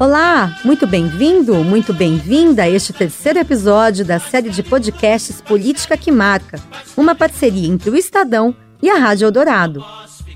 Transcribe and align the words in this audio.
Olá, 0.00 0.58
muito 0.64 0.86
bem-vindo, 0.86 1.62
muito 1.62 1.92
bem-vinda 1.92 2.62
a 2.62 2.68
este 2.70 2.90
terceiro 2.90 3.38
episódio 3.38 4.02
da 4.02 4.18
série 4.18 4.48
de 4.48 4.62
podcasts 4.62 5.42
Política 5.42 5.94
que 5.94 6.10
Marca, 6.10 6.58
uma 6.96 7.14
parceria 7.14 7.68
entre 7.68 7.90
o 7.90 7.94
Estadão 7.94 8.56
e 8.82 8.88
a 8.88 8.94
Rádio 8.94 9.26
Eldorado. 9.26 9.84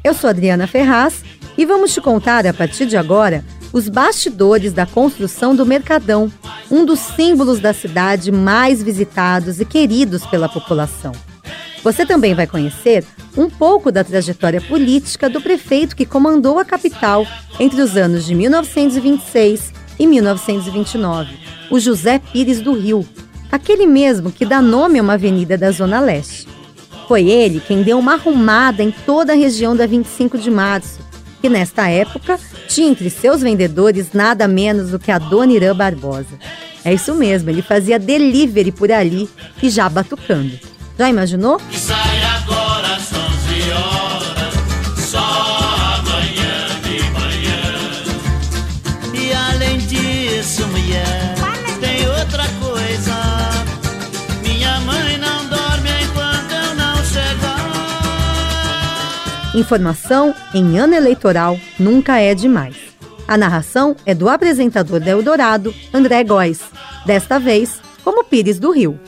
Eu 0.04 0.12
sou 0.12 0.28
Adriana 0.28 0.66
Ferraz 0.66 1.24
e 1.56 1.64
vamos 1.64 1.94
te 1.94 2.00
contar 2.02 2.46
a 2.46 2.52
partir 2.52 2.84
de 2.84 2.98
agora 2.98 3.42
os 3.72 3.88
bastidores 3.88 4.74
da 4.74 4.84
construção 4.84 5.56
do 5.56 5.64
Mercadão, 5.64 6.30
um 6.70 6.84
dos 6.84 6.98
símbolos 6.98 7.58
da 7.58 7.72
cidade 7.72 8.30
mais 8.30 8.82
visitados 8.82 9.60
e 9.60 9.64
queridos 9.64 10.26
pela 10.26 10.46
população. 10.46 11.12
Você 11.84 12.06
também 12.06 12.34
vai 12.34 12.46
conhecer 12.46 13.04
um 13.36 13.50
pouco 13.50 13.92
da 13.92 14.02
trajetória 14.02 14.58
política 14.58 15.28
do 15.28 15.38
prefeito 15.38 15.94
que 15.94 16.06
comandou 16.06 16.58
a 16.58 16.64
capital 16.64 17.26
entre 17.60 17.82
os 17.82 17.94
anos 17.94 18.24
de 18.24 18.34
1926 18.34 19.70
e 19.98 20.06
1929, 20.06 21.36
o 21.70 21.78
José 21.78 22.18
Pires 22.18 22.62
do 22.62 22.72
Rio, 22.72 23.06
aquele 23.52 23.86
mesmo 23.86 24.32
que 24.32 24.46
dá 24.46 24.62
nome 24.62 24.98
a 24.98 25.02
uma 25.02 25.12
avenida 25.12 25.58
da 25.58 25.70
Zona 25.70 26.00
Leste. 26.00 26.48
Foi 27.06 27.28
ele 27.28 27.60
quem 27.60 27.82
deu 27.82 27.98
uma 27.98 28.14
arrumada 28.14 28.82
em 28.82 28.90
toda 28.90 29.34
a 29.34 29.36
região 29.36 29.76
da 29.76 29.86
25 29.86 30.38
de 30.38 30.50
março, 30.50 31.00
que 31.42 31.50
nesta 31.50 31.86
época 31.90 32.40
tinha 32.66 32.88
entre 32.88 33.10
seus 33.10 33.42
vendedores 33.42 34.14
nada 34.14 34.48
menos 34.48 34.90
do 34.90 34.98
que 34.98 35.12
a 35.12 35.18
Dona 35.18 35.52
Irã 35.52 35.76
Barbosa. 35.76 36.38
É 36.82 36.94
isso 36.94 37.14
mesmo, 37.14 37.50
ele 37.50 37.60
fazia 37.60 37.98
delivery 37.98 38.72
por 38.72 38.90
ali 38.90 39.28
e 39.62 39.68
já 39.68 39.86
batucando. 39.86 40.73
Já 40.96 41.10
imaginou? 41.10 41.60
Sai 41.72 42.22
agora, 42.22 42.98
horas, 43.74 44.54
só 44.96 45.18
amanhã 45.98 46.68
de 46.84 47.02
manhã. 47.10 47.62
E 49.12 49.32
além 49.32 49.78
disso, 49.78 50.64
mulher, 50.68 51.34
tem 51.80 52.08
outra 52.08 52.44
coisa. 52.60 53.14
Minha 54.42 54.78
mãe 54.80 55.18
não 55.18 55.46
dorme 55.46 55.90
enquanto 56.04 56.52
eu 56.52 56.74
não 56.76 56.96
chegar. 57.04 57.54
Informação 59.52 60.32
em 60.54 60.78
ano 60.78 60.94
eleitoral 60.94 61.58
nunca 61.76 62.20
é 62.20 62.36
demais. 62.36 62.76
A 63.26 63.36
narração 63.36 63.96
é 64.06 64.14
do 64.14 64.28
apresentador 64.28 65.00
da 65.00 65.10
Eldorado, 65.10 65.74
André 65.92 66.22
Góes, 66.22 66.60
desta 67.04 67.40
vez 67.40 67.80
como 68.04 68.22
Pires 68.22 68.60
do 68.60 68.70
Rio. 68.70 69.00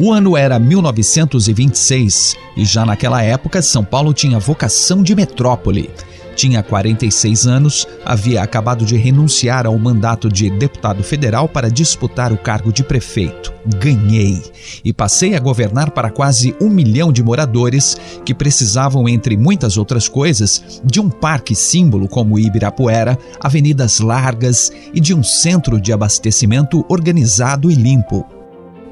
O 0.00 0.10
ano 0.10 0.34
era 0.38 0.58
1926 0.58 2.34
e 2.56 2.64
já 2.64 2.86
naquela 2.86 3.22
época 3.22 3.60
São 3.60 3.84
Paulo 3.84 4.14
tinha 4.14 4.38
vocação 4.38 5.02
de 5.02 5.14
metrópole. 5.14 5.90
Tinha 6.38 6.62
46 6.62 7.48
anos, 7.48 7.84
havia 8.04 8.44
acabado 8.44 8.86
de 8.86 8.96
renunciar 8.96 9.66
ao 9.66 9.76
mandato 9.76 10.28
de 10.28 10.48
deputado 10.48 11.02
federal 11.02 11.48
para 11.48 11.68
disputar 11.68 12.32
o 12.32 12.38
cargo 12.38 12.72
de 12.72 12.84
prefeito. 12.84 13.52
Ganhei 13.66 14.40
e 14.84 14.92
passei 14.92 15.34
a 15.34 15.40
governar 15.40 15.90
para 15.90 16.10
quase 16.10 16.54
um 16.60 16.70
milhão 16.70 17.12
de 17.12 17.24
moradores 17.24 17.96
que 18.24 18.32
precisavam, 18.32 19.08
entre 19.08 19.36
muitas 19.36 19.76
outras 19.76 20.06
coisas, 20.08 20.80
de 20.84 21.00
um 21.00 21.10
parque 21.10 21.56
símbolo 21.56 22.06
como 22.06 22.38
Ibirapuera, 22.38 23.18
avenidas 23.40 23.98
largas 23.98 24.70
e 24.94 25.00
de 25.00 25.12
um 25.12 25.24
centro 25.24 25.80
de 25.80 25.92
abastecimento 25.92 26.86
organizado 26.88 27.68
e 27.68 27.74
limpo. 27.74 28.37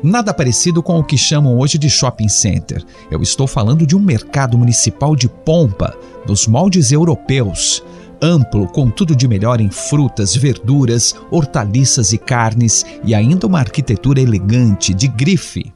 Nada 0.06 0.32
parecido 0.32 0.84
com 0.84 1.00
o 1.00 1.02
que 1.02 1.18
chamam 1.18 1.58
hoje 1.58 1.76
de 1.76 1.90
shopping 1.90 2.28
center. 2.28 2.80
Eu 3.10 3.20
estou 3.22 3.44
falando 3.44 3.84
de 3.84 3.96
um 3.96 3.98
mercado 3.98 4.56
municipal 4.56 5.16
de 5.16 5.28
pompa, 5.28 5.92
dos 6.24 6.46
moldes 6.46 6.92
europeus. 6.92 7.82
Amplo, 8.22 8.68
com 8.68 8.88
tudo 8.88 9.16
de 9.16 9.26
melhor 9.26 9.60
em 9.60 9.68
frutas, 9.68 10.36
verduras, 10.36 11.12
hortaliças 11.28 12.12
e 12.12 12.18
carnes, 12.18 12.86
e 13.02 13.16
ainda 13.16 13.48
uma 13.48 13.58
arquitetura 13.58 14.20
elegante, 14.20 14.94
de 14.94 15.08
grife. 15.08 15.72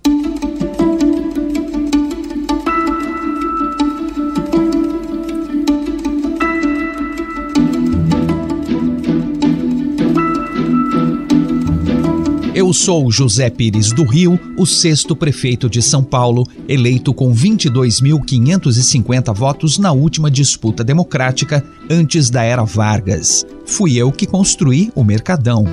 Eu 12.71 12.75
sou 12.75 13.11
José 13.11 13.51
Pires 13.51 13.91
do 13.91 14.05
Rio, 14.05 14.39
o 14.57 14.65
sexto 14.65 15.17
prefeito 15.17 15.69
de 15.69 15.83
São 15.83 16.05
Paulo, 16.05 16.47
eleito 16.69 17.13
com 17.13 17.35
22.550 17.35 19.35
votos 19.35 19.77
na 19.77 19.91
última 19.91 20.31
disputa 20.31 20.85
democrática 20.85 21.65
antes 21.91 22.31
da 22.31 22.45
era 22.45 22.63
Vargas. 22.63 23.45
Fui 23.67 23.97
eu 23.97 24.13
que 24.13 24.25
construí 24.25 24.93
o 24.95 25.03
Mercadão. 25.03 25.65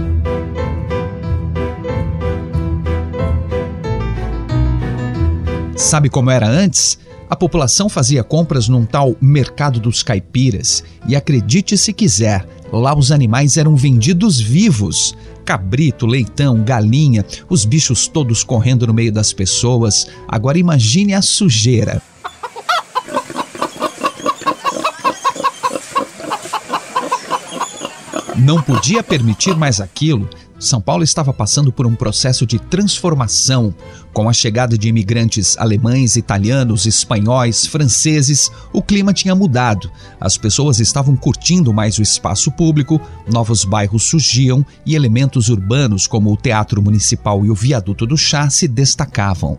Sabe 5.76 6.10
como 6.10 6.32
era 6.32 6.50
antes? 6.50 6.98
A 7.30 7.36
população 7.36 7.90
fazia 7.90 8.24
compras 8.24 8.68
num 8.68 8.86
tal 8.86 9.16
Mercado 9.22 9.80
dos 9.80 10.02
Caipiras 10.02 10.84
e 11.08 11.16
acredite 11.16 11.78
se 11.78 11.94
quiser, 11.94 12.44
lá 12.74 12.98
os 12.98 13.12
animais 13.12 13.56
eram 13.56 13.76
vendidos 13.76 14.42
vivos 14.42 15.16
cabrito, 15.48 16.06
leitão, 16.06 16.62
galinha, 16.62 17.26
os 17.48 17.64
bichos 17.64 18.06
todos 18.06 18.44
correndo 18.44 18.86
no 18.86 18.94
meio 18.94 19.14
das 19.14 19.32
pessoas. 19.32 20.06
Agora 20.28 20.60
imagine 20.60 21.14
a 21.14 21.22
sujeira. 21.22 22.02
Não 28.38 28.62
podia 28.62 29.02
permitir 29.02 29.56
mais 29.56 29.82
aquilo. 29.82 30.30
São 30.60 30.80
Paulo 30.80 31.04
estava 31.04 31.34
passando 31.34 31.72
por 31.72 31.88
um 31.88 31.96
processo 31.96 32.46
de 32.46 32.60
transformação. 32.60 33.74
Com 34.14 34.30
a 34.30 34.34
chegada 34.34 34.78
de 34.78 34.88
imigrantes 34.88 35.58
alemães, 35.58 36.16
italianos, 36.16 36.86
espanhóis, 36.86 37.66
franceses, 37.66 38.52
o 38.72 38.82
clima 38.82 39.12
tinha 39.12 39.34
mudado. 39.34 39.92
As 40.22 40.38
pessoas 40.38 40.80
estavam 40.80 41.16
curtindo 41.16 41.74
mais 41.74 41.98
o 41.98 42.04
espaço 42.04 42.52
público, 42.52 43.02
novos 43.28 43.66
bairros 43.66 44.04
surgiam 44.04 44.64
e 44.86 44.96
elementos 44.96 45.50
urbanos 45.50 46.06
como 46.06 46.32
o 46.32 46.38
Teatro 46.38 46.80
Municipal 46.80 47.44
e 47.44 47.50
o 47.50 47.56
Viaduto 47.56 48.06
do 48.06 48.18
Chá 48.18 48.52
se 48.52 48.68
destacavam. 48.68 49.58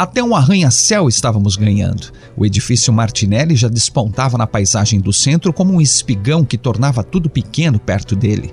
Até 0.00 0.24
um 0.24 0.34
arranha-céu 0.34 1.10
estávamos 1.10 1.56
ganhando. 1.56 2.10
O 2.34 2.46
edifício 2.46 2.90
Martinelli 2.90 3.54
já 3.54 3.68
despontava 3.68 4.38
na 4.38 4.46
paisagem 4.46 4.98
do 4.98 5.12
centro 5.12 5.52
como 5.52 5.74
um 5.74 5.78
espigão 5.78 6.42
que 6.42 6.56
tornava 6.56 7.04
tudo 7.04 7.28
pequeno 7.28 7.78
perto 7.78 8.16
dele. 8.16 8.50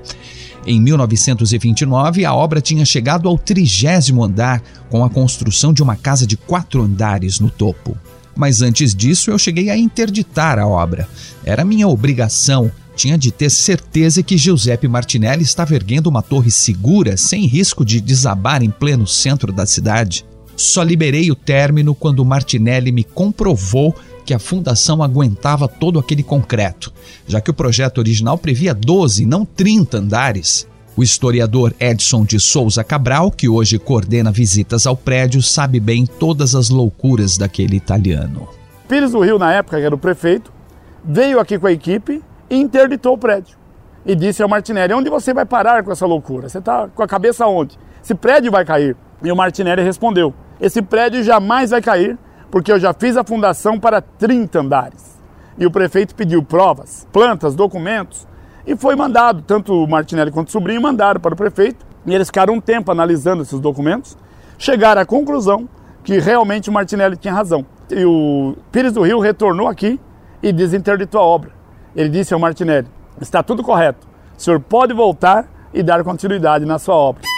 Em 0.65 0.77
1929, 0.81 2.25
a 2.25 2.33
obra 2.33 2.59
tinha 2.59 2.83
chegado 2.83 3.29
ao 3.29 3.37
trigésimo 3.37 4.25
andar, 4.25 4.61
com 4.89 5.05
a 5.05 5.09
construção 5.09 5.71
de 5.71 5.81
uma 5.81 5.95
casa 5.95 6.27
de 6.27 6.35
quatro 6.35 6.83
andares 6.83 7.39
no 7.39 7.49
topo. 7.49 7.97
Mas 8.35 8.61
antes 8.61 8.93
disso, 8.93 9.31
eu 9.31 9.39
cheguei 9.39 9.69
a 9.69 9.77
interditar 9.77 10.59
a 10.59 10.67
obra. 10.67 11.07
Era 11.45 11.63
minha 11.63 11.87
obrigação 11.87 12.69
tinha 12.93 13.17
de 13.17 13.31
ter 13.31 13.51
certeza 13.51 14.21
que 14.21 14.37
Giuseppe 14.37 14.87
Martinelli 14.87 15.43
estava 15.43 15.75
erguendo 15.75 16.07
uma 16.07 16.21
torre 16.21 16.51
segura, 16.51 17.15
sem 17.15 17.45
risco 17.45 17.85
de 17.85 18.01
desabar 18.01 18.61
em 18.61 18.69
pleno 18.69 19.07
centro 19.07 19.53
da 19.53 19.65
cidade. 19.65 20.25
Só 20.57 20.81
liberei 20.81 21.29
o 21.29 21.35
término 21.35 21.93
quando 21.93 22.25
Martinelli 22.25 22.91
me 22.91 23.03
comprovou 23.03 23.95
que 24.25 24.33
a 24.33 24.39
fundação 24.39 25.03
aguentava 25.03 25.67
todo 25.67 25.99
aquele 25.99 26.23
concreto, 26.23 26.91
já 27.27 27.39
que 27.39 27.51
o 27.51 27.53
projeto 27.53 27.99
original 27.99 28.39
previa 28.39 28.73
12, 28.73 29.23
não 29.23 29.45
30 29.45 29.99
andares. 29.99 30.67
O 30.97 31.03
historiador 31.03 31.75
Edson 31.79 32.25
de 32.25 32.39
Souza 32.39 32.83
Cabral, 32.83 33.29
que 33.29 33.47
hoje 33.47 33.77
coordena 33.77 34.31
visitas 34.31 34.87
ao 34.87 34.97
prédio, 34.97 35.43
sabe 35.43 35.79
bem 35.79 36.07
todas 36.07 36.55
as 36.55 36.69
loucuras 36.69 37.37
daquele 37.37 37.75
italiano. 37.75 38.49
Pires 38.89 39.11
do 39.11 39.19
Rio, 39.19 39.37
na 39.37 39.53
época, 39.53 39.77
que 39.77 39.85
era 39.85 39.93
o 39.93 39.99
prefeito, 39.99 40.51
veio 41.05 41.39
aqui 41.39 41.59
com 41.59 41.67
a 41.67 41.71
equipe 41.71 42.19
e 42.49 42.55
interditou 42.55 43.13
o 43.13 43.17
prédio. 43.17 43.55
E 44.03 44.15
disse 44.15 44.41
ao 44.41 44.49
Martinelli: 44.49 44.91
onde 44.91 45.09
você 45.09 45.35
vai 45.35 45.45
parar 45.45 45.83
com 45.83 45.91
essa 45.91 46.07
loucura? 46.07 46.49
Você 46.49 46.57
está 46.57 46.87
com 46.87 47.03
a 47.03 47.07
cabeça 47.07 47.45
onde? 47.45 47.77
Esse 48.03 48.15
prédio 48.15 48.51
vai 48.51 48.65
cair. 48.65 48.97
E 49.23 49.31
o 49.31 49.35
Martinelli 49.35 49.83
respondeu: 49.83 50.33
esse 50.59 50.81
prédio 50.81 51.23
jamais 51.23 51.71
vai 51.71 51.81
cair, 51.81 52.17
porque 52.49 52.71
eu 52.71 52.79
já 52.79 52.93
fiz 52.93 53.17
a 53.17 53.23
fundação 53.23 53.79
para 53.79 54.01
30 54.01 54.59
andares. 54.59 55.17
e 55.59 55.65
o 55.65 55.71
prefeito 55.71 56.13
pediu 56.13 56.43
provas, 56.43 57.07
plantas, 57.11 57.55
documentos, 57.55 58.27
e 58.65 58.75
foi 58.75 58.95
mandado, 58.95 59.41
tanto 59.41 59.73
o 59.73 59.87
Martinelli 59.87 60.29
quanto 60.29 60.49
o 60.49 60.51
sobrinho 60.51 60.79
mandaram 60.79 61.19
para 61.19 61.33
o 61.33 61.37
prefeito, 61.37 61.83
e 62.05 62.13
eles 62.13 62.27
ficaram 62.27 62.53
um 62.53 62.61
tempo 62.61 62.91
analisando 62.91 63.41
esses 63.41 63.59
documentos, 63.59 64.15
chegaram 64.57 65.01
à 65.01 65.05
conclusão 65.05 65.67
que 66.03 66.19
realmente 66.19 66.69
o 66.69 66.73
Martinelli 66.73 67.17
tinha 67.17 67.33
razão. 67.33 67.65
E 67.89 68.05
o 68.05 68.55
Pires 68.71 68.93
do 68.93 69.01
Rio 69.01 69.19
retornou 69.19 69.67
aqui 69.67 69.99
e 70.43 70.51
desinterditou 70.51 71.19
a 71.19 71.23
obra. 71.23 71.51
Ele 71.95 72.09
disse 72.09 72.33
ao 72.33 72.39
Martinelli: 72.39 72.87
está 73.19 73.41
tudo 73.41 73.63
correto, 73.63 74.07
o 74.37 74.41
senhor 74.41 74.59
pode 74.59 74.93
voltar 74.93 75.47
e 75.73 75.81
dar 75.81 76.03
continuidade 76.03 76.65
na 76.65 76.77
sua 76.77 76.95
obra. 76.95 77.36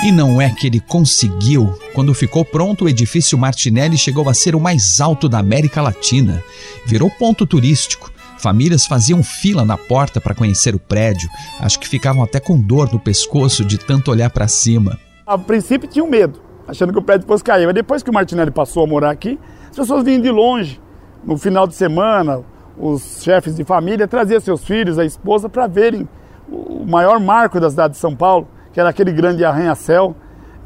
E 0.00 0.12
não 0.12 0.40
é 0.40 0.48
que 0.48 0.68
ele 0.68 0.78
conseguiu. 0.78 1.76
Quando 1.92 2.14
ficou 2.14 2.44
pronto, 2.44 2.84
o 2.84 2.88
edifício 2.88 3.36
Martinelli 3.36 3.98
chegou 3.98 4.28
a 4.28 4.34
ser 4.34 4.54
o 4.54 4.60
mais 4.60 5.00
alto 5.00 5.28
da 5.28 5.40
América 5.40 5.82
Latina. 5.82 6.40
Virou 6.86 7.10
ponto 7.10 7.44
turístico. 7.44 8.08
Famílias 8.38 8.86
faziam 8.86 9.24
fila 9.24 9.64
na 9.64 9.76
porta 9.76 10.20
para 10.20 10.36
conhecer 10.36 10.72
o 10.72 10.78
prédio. 10.78 11.28
Acho 11.58 11.80
que 11.80 11.88
ficavam 11.88 12.22
até 12.22 12.38
com 12.38 12.56
dor 12.56 12.92
no 12.92 13.00
pescoço 13.00 13.64
de 13.64 13.76
tanto 13.76 14.12
olhar 14.12 14.30
para 14.30 14.46
cima. 14.46 14.96
A 15.26 15.36
princípio 15.36 15.88
tinham 15.88 16.08
medo, 16.08 16.40
achando 16.68 16.92
que 16.92 16.98
o 17.00 17.02
prédio 17.02 17.22
depois 17.22 17.42
caía. 17.42 17.66
Mas 17.66 17.74
depois 17.74 18.00
que 18.00 18.08
o 18.08 18.14
Martinelli 18.14 18.52
passou 18.52 18.84
a 18.84 18.86
morar 18.86 19.10
aqui, 19.10 19.36
as 19.68 19.76
pessoas 19.76 20.04
vinham 20.04 20.22
de 20.22 20.30
longe. 20.30 20.80
No 21.24 21.36
final 21.36 21.66
de 21.66 21.74
semana, 21.74 22.44
os 22.78 23.24
chefes 23.24 23.56
de 23.56 23.64
família 23.64 24.06
traziam 24.06 24.38
seus 24.38 24.62
filhos, 24.62 24.96
a 24.96 25.04
esposa, 25.04 25.48
para 25.48 25.66
verem 25.66 26.08
o 26.48 26.86
maior 26.86 27.18
marco 27.18 27.58
da 27.58 27.68
cidade 27.68 27.94
de 27.94 27.98
São 27.98 28.14
Paulo 28.14 28.46
que 28.78 28.80
era 28.80 28.90
aquele 28.90 29.10
grande 29.10 29.44
arranha-céu. 29.44 30.14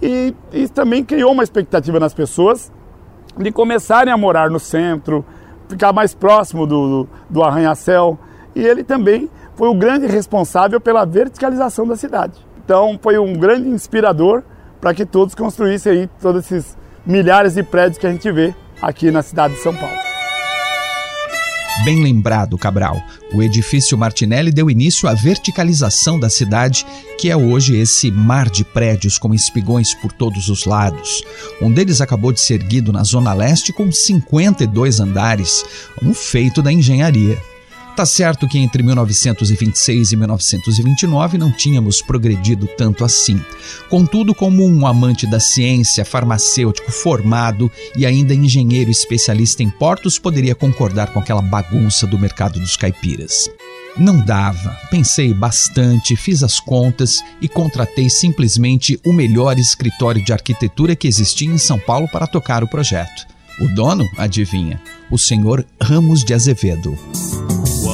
E 0.03 0.35
isso 0.53 0.75
também 0.75 1.03
criou 1.03 1.32
uma 1.32 1.43
expectativa 1.43 1.99
nas 1.99 2.12
pessoas 2.12 2.70
de 3.38 3.50
começarem 3.50 4.12
a 4.12 4.19
morar 4.19 4.50
no 4.50 4.61
centro, 4.61 5.25
ficar 5.67 5.94
mais 5.94 6.12
próximo 6.12 6.67
do, 6.67 7.05
do, 7.05 7.09
do 7.31 7.43
arranha-céu. 7.43 8.19
E 8.55 8.61
ele 8.67 8.85
também 8.85 9.31
foi 9.55 9.67
o 9.67 9.75
grande 9.75 10.06
responsável 10.06 10.79
pela 10.79 11.06
verticalização 11.06 11.87
da 11.87 11.97
cidade. 11.97 12.35
Então 12.62 12.99
foi 13.00 13.17
um 13.17 13.32
grande 13.32 13.70
inspirador 13.70 14.43
para 14.79 14.93
que 14.93 15.06
todos 15.06 15.35
construíssem 15.35 15.93
aí 15.93 16.11
todos 16.20 16.44
esses 16.44 16.76
milhares 17.06 17.55
de 17.55 17.62
prédios 17.62 17.97
que 17.97 18.06
a 18.06 18.12
gente 18.12 18.31
vê 18.31 18.55
aqui 18.82 19.11
na 19.11 19.23
cidade 19.23 19.55
de 19.55 19.61
São 19.61 19.75
Paulo. 19.75 20.12
Bem 21.84 22.00
lembrado, 22.00 22.56
Cabral. 22.56 23.02
O 23.34 23.43
edifício 23.43 23.99
Martinelli 23.99 24.52
deu 24.52 24.70
início 24.70 25.08
à 25.08 25.14
verticalização 25.14 26.19
da 26.19 26.31
cidade, 26.31 26.87
que 27.19 27.29
é 27.29 27.37
hoje 27.37 27.76
esse 27.76 28.08
mar 28.08 28.49
de 28.49 28.64
prédios 28.64 29.19
com 29.19 29.34
espigões 29.34 29.93
por 29.93 30.12
todos 30.12 30.49
os 30.49 30.64
lados. 30.64 31.25
Um 31.61 31.73
deles 31.73 32.00
acabou 32.00 32.32
de 32.32 32.40
ser 32.40 32.61
erguido 32.61 32.93
na 32.93 33.02
Zona 33.02 33.34
Leste 33.34 33.73
com 33.73 33.90
52 33.90 35.00
andares, 35.00 35.64
um 36.00 36.14
feito 36.14 36.62
da 36.62 36.73
engenharia. 36.73 37.51
Tá 37.94 38.06
certo 38.06 38.49
que 38.49 38.59
entre 38.59 38.83
1926 38.83 40.12
e 40.12 40.17
1929 40.17 41.37
não 41.37 41.53
tínhamos 41.53 42.00
progredido 42.00 42.67
tanto 42.67 43.05
assim. 43.05 43.39
Contudo, 43.91 44.35
como 44.35 44.67
um 44.67 44.87
amante 44.87 45.27
da 45.27 45.39
ciência, 45.39 46.05
farmacêutico 46.05 46.91
formado 46.91 47.71
e 47.94 48.06
ainda 48.06 48.35
engenheiro 48.35 48.91
especialista 48.91 49.62
em 49.62 49.69
portos, 49.69 50.19
poderia 50.19 50.55
concordar 50.55 51.12
com 51.12 51.21
aquela 51.21 51.43
bagunça 51.43 52.06
do 52.06 52.19
mercado 52.19 52.59
dos 52.59 52.79
caipiras. 52.79 53.50
Não 53.99 54.19
dava. 54.19 54.75
Pensei 54.91 55.35
bastante, 55.35 56.17
fiz 56.17 56.43
as 56.43 56.59
contas 56.59 57.23
e 57.43 57.49
contratei 57.49 58.09
simplesmente 58.09 58.99
o 59.05 59.12
melhor 59.12 59.59
escritório 59.59 60.25
de 60.25 60.33
arquitetura 60.33 60.97
que 60.97 61.06
existia 61.06 61.49
em 61.49 61.59
São 61.59 61.79
Paulo 61.79 62.09
para 62.09 62.27
tocar 62.27 62.65
o 62.65 62.69
projeto. 62.69 63.27
O 63.61 63.69
dono, 63.69 64.09
adivinha? 64.17 64.81
O 65.11 65.19
senhor 65.19 65.67
Ramos 65.81 66.25
de 66.25 66.33
Azevedo. 66.33 66.99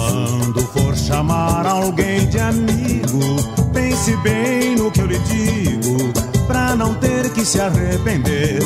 Quando 0.08 0.60
for 0.68 0.96
chamar 0.96 1.66
alguém 1.66 2.26
de 2.28 2.40
amigo, 2.40 3.36
pense 3.74 4.16
bem 4.18 4.74
no 4.76 4.90
que 4.90 5.00
eu 5.02 5.06
lhe 5.06 5.18
digo, 5.18 6.12
pra 6.46 6.74
não 6.74 6.94
ter 6.94 7.30
que 7.30 7.44
se 7.44 7.60
arrepender. 7.60 8.58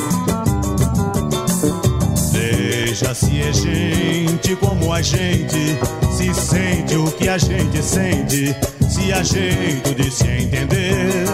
Veja 2.30 3.12
se 3.12 3.42
é 3.42 3.52
gente 3.52 4.54
como 4.56 4.92
a 4.92 5.02
gente, 5.02 5.76
se 6.16 6.32
sente 6.32 6.94
o 6.94 7.10
que 7.10 7.28
a 7.28 7.38
gente 7.38 7.82
sente, 7.82 8.54
se 8.88 9.12
há 9.12 9.22
jeito 9.24 9.94
de 9.96 10.10
se 10.12 10.28
entender 10.28 11.24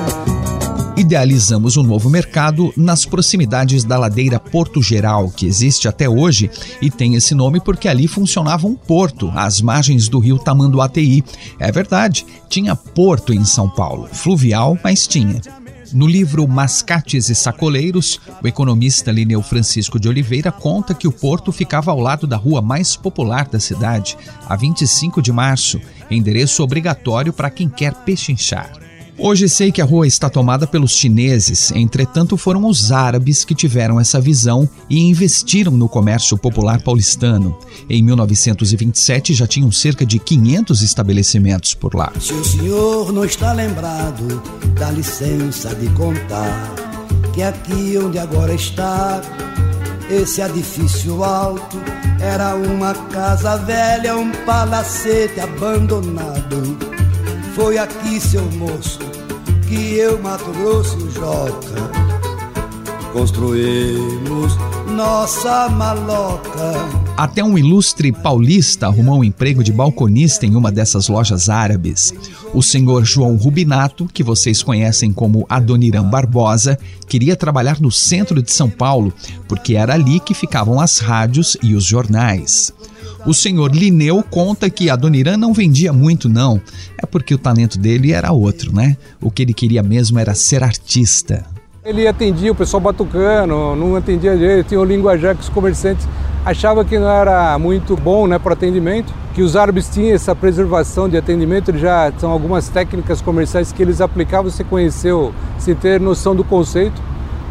idealizamos 1.08 1.78
um 1.78 1.82
novo 1.82 2.10
mercado 2.10 2.70
nas 2.76 3.06
proximidades 3.06 3.82
da 3.82 3.98
ladeira 3.98 4.38
Porto 4.38 4.82
Geral, 4.82 5.30
que 5.30 5.46
existe 5.46 5.88
até 5.88 6.06
hoje 6.06 6.50
e 6.82 6.90
tem 6.90 7.14
esse 7.14 7.34
nome 7.34 7.60
porque 7.60 7.88
ali 7.88 8.06
funcionava 8.06 8.66
um 8.66 8.74
porto, 8.74 9.32
às 9.34 9.62
margens 9.62 10.06
do 10.06 10.18
rio 10.18 10.38
Tamanduateí. 10.38 11.24
É 11.58 11.72
verdade, 11.72 12.26
tinha 12.46 12.76
porto 12.76 13.32
em 13.32 13.42
São 13.42 13.70
Paulo, 13.70 14.06
fluvial, 14.12 14.76
mas 14.84 15.06
tinha. 15.06 15.40
No 15.94 16.06
livro 16.06 16.46
Mascates 16.46 17.30
e 17.30 17.34
Sacoleiros, 17.34 18.20
o 18.44 18.46
economista 18.46 19.10
Lineu 19.10 19.42
Francisco 19.42 19.98
de 19.98 20.10
Oliveira 20.10 20.52
conta 20.52 20.92
que 20.92 21.08
o 21.08 21.12
porto 21.12 21.50
ficava 21.50 21.90
ao 21.90 22.00
lado 22.00 22.26
da 22.26 22.36
rua 22.36 22.60
mais 22.60 22.96
popular 22.96 23.48
da 23.48 23.58
cidade, 23.58 24.14
a 24.46 24.54
25 24.54 25.22
de 25.22 25.32
março, 25.32 25.80
endereço 26.10 26.62
obrigatório 26.62 27.32
para 27.32 27.48
quem 27.48 27.66
quer 27.66 27.94
pechinchar. 27.94 28.87
Hoje 29.20 29.48
sei 29.48 29.72
que 29.72 29.82
a 29.82 29.84
rua 29.84 30.06
está 30.06 30.30
tomada 30.30 30.64
pelos 30.64 30.92
chineses, 30.92 31.72
entretanto 31.72 32.36
foram 32.36 32.64
os 32.66 32.92
árabes 32.92 33.44
que 33.44 33.52
tiveram 33.52 33.98
essa 33.98 34.20
visão 34.20 34.68
e 34.88 35.00
investiram 35.00 35.72
no 35.72 35.88
comércio 35.88 36.38
popular 36.38 36.80
paulistano. 36.80 37.58
Em 37.90 38.00
1927 38.00 39.34
já 39.34 39.44
tinham 39.44 39.72
cerca 39.72 40.06
de 40.06 40.20
500 40.20 40.82
estabelecimentos 40.82 41.74
por 41.74 41.96
lá. 41.96 42.12
Se 42.20 42.32
o 42.32 42.44
senhor 42.44 43.12
não 43.12 43.24
está 43.24 43.52
lembrado, 43.52 44.40
dá 44.78 44.92
licença 44.92 45.74
de 45.74 45.88
contar 45.90 46.72
que 47.34 47.42
aqui 47.42 47.98
onde 47.98 48.20
agora 48.20 48.54
está, 48.54 49.20
esse 50.08 50.40
edifício 50.40 51.24
alto 51.24 51.76
era 52.20 52.54
uma 52.54 52.94
casa 52.94 53.56
velha, 53.56 54.16
um 54.16 54.30
palacete 54.46 55.40
abandonado. 55.40 56.78
Foi 57.54 57.76
aqui, 57.76 58.20
seu 58.20 58.44
moço, 58.52 59.00
que 59.68 59.94
eu, 59.96 60.18
Mato 60.22 60.50
Grosso 60.52 61.10
Joca 61.10 62.18
construímos 63.12 64.56
nossa 64.94 65.68
maloca. 65.68 66.72
Até 67.16 67.42
um 67.42 67.58
ilustre 67.58 68.12
paulista 68.12 68.86
arrumou 68.86 69.20
um 69.20 69.24
emprego 69.24 69.64
de 69.64 69.72
balconista 69.72 70.46
em 70.46 70.54
uma 70.54 70.70
dessas 70.70 71.08
lojas 71.08 71.48
árabes. 71.48 72.14
O 72.54 72.62
senhor 72.62 73.04
João 73.04 73.36
Rubinato, 73.36 74.08
que 74.12 74.22
vocês 74.22 74.62
conhecem 74.62 75.12
como 75.12 75.46
Adoniran 75.48 76.04
Barbosa, 76.04 76.78
queria 77.08 77.36
trabalhar 77.36 77.80
no 77.80 77.90
centro 77.90 78.42
de 78.42 78.52
São 78.52 78.70
Paulo, 78.70 79.12
porque 79.48 79.74
era 79.74 79.94
ali 79.94 80.20
que 80.20 80.34
ficavam 80.34 80.80
as 80.80 80.98
rádios 80.98 81.56
e 81.62 81.74
os 81.74 81.84
jornais. 81.84 82.72
O 83.28 83.34
senhor 83.34 83.76
Lineu 83.76 84.24
conta 84.30 84.70
que 84.70 84.88
a 84.88 84.96
Dona 84.96 85.18
Irã 85.18 85.36
não 85.36 85.52
vendia 85.52 85.92
muito, 85.92 86.30
não. 86.30 86.58
É 86.96 87.04
porque 87.04 87.34
o 87.34 87.38
talento 87.38 87.78
dele 87.78 88.10
era 88.10 88.32
outro, 88.32 88.74
né? 88.74 88.96
O 89.20 89.30
que 89.30 89.42
ele 89.42 89.52
queria 89.52 89.82
mesmo 89.82 90.18
era 90.18 90.34
ser 90.34 90.64
artista. 90.64 91.44
Ele 91.84 92.08
atendia 92.08 92.50
o 92.50 92.54
pessoal 92.54 92.80
batucano, 92.80 93.76
não 93.76 93.96
atendia 93.96 94.34
jeito, 94.34 94.68
tinha 94.68 94.80
o 94.80 94.84
linguajar 94.84 95.36
que 95.36 95.42
os 95.42 95.50
comerciantes 95.50 96.08
achavam 96.42 96.82
que 96.86 96.98
não 96.98 97.06
era 97.06 97.58
muito 97.58 97.94
bom 97.96 98.26
né, 98.26 98.38
para 98.38 98.54
atendimento, 98.54 99.12
que 99.34 99.42
os 99.42 99.56
árabes 99.56 99.90
tinham 99.90 100.14
essa 100.14 100.34
preservação 100.34 101.06
de 101.06 101.18
atendimento, 101.18 101.70
eles 101.70 101.82
já 101.82 102.10
são 102.16 102.30
algumas 102.30 102.70
técnicas 102.70 103.20
comerciais 103.20 103.72
que 103.72 103.82
eles 103.82 104.00
aplicavam, 104.00 104.50
você 104.50 104.64
conheceu, 104.64 105.34
sem 105.58 105.74
ter 105.74 106.00
noção 106.00 106.34
do 106.34 106.44
conceito, 106.44 107.02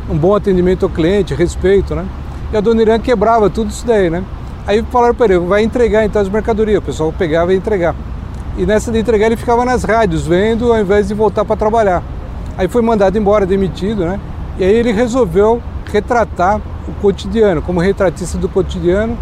um 0.10 0.18
bom 0.18 0.34
atendimento 0.34 0.88
ao 0.88 0.90
cliente, 0.90 1.36
respeito, 1.36 1.94
né? 1.94 2.04
E 2.52 2.58
a 2.58 2.62
Dona 2.62 2.82
Irã 2.82 2.98
quebrava 2.98 3.48
tudo 3.48 3.70
isso 3.70 3.86
daí, 3.86 4.10
né? 4.10 4.24
Aí 4.68 4.84
falaram 4.92 5.16
para 5.16 5.34
ele, 5.34 5.46
vai 5.46 5.64
entregar 5.64 6.04
então 6.04 6.22
as 6.22 6.28
mercadorias. 6.28 6.80
O 6.80 6.82
pessoal 6.82 7.14
pegava 7.18 7.54
e 7.54 7.58
entregar. 7.58 7.96
E 8.58 8.66
nessa 8.66 8.92
de 8.92 9.00
entregar 9.00 9.28
ele 9.28 9.38
ficava 9.38 9.64
nas 9.64 9.86
rádios 9.86 10.28
vendo 10.28 10.74
ao 10.74 10.80
invés 10.80 11.08
de 11.08 11.14
voltar 11.14 11.46
para 11.46 11.56
trabalhar. 11.56 12.04
Aí 12.58 12.68
foi 12.68 12.82
mandado 12.82 13.18
embora, 13.18 13.46
demitido, 13.46 14.04
né? 14.04 14.20
E 14.60 14.66
aí 14.66 14.76
ele 14.76 14.92
resolveu 14.92 15.62
retratar 15.94 16.60
o 16.86 16.92
cotidiano, 17.02 17.62
como 17.62 17.80
retratista 17.80 18.38
do 18.38 18.50
cotidiano. 18.50 19.18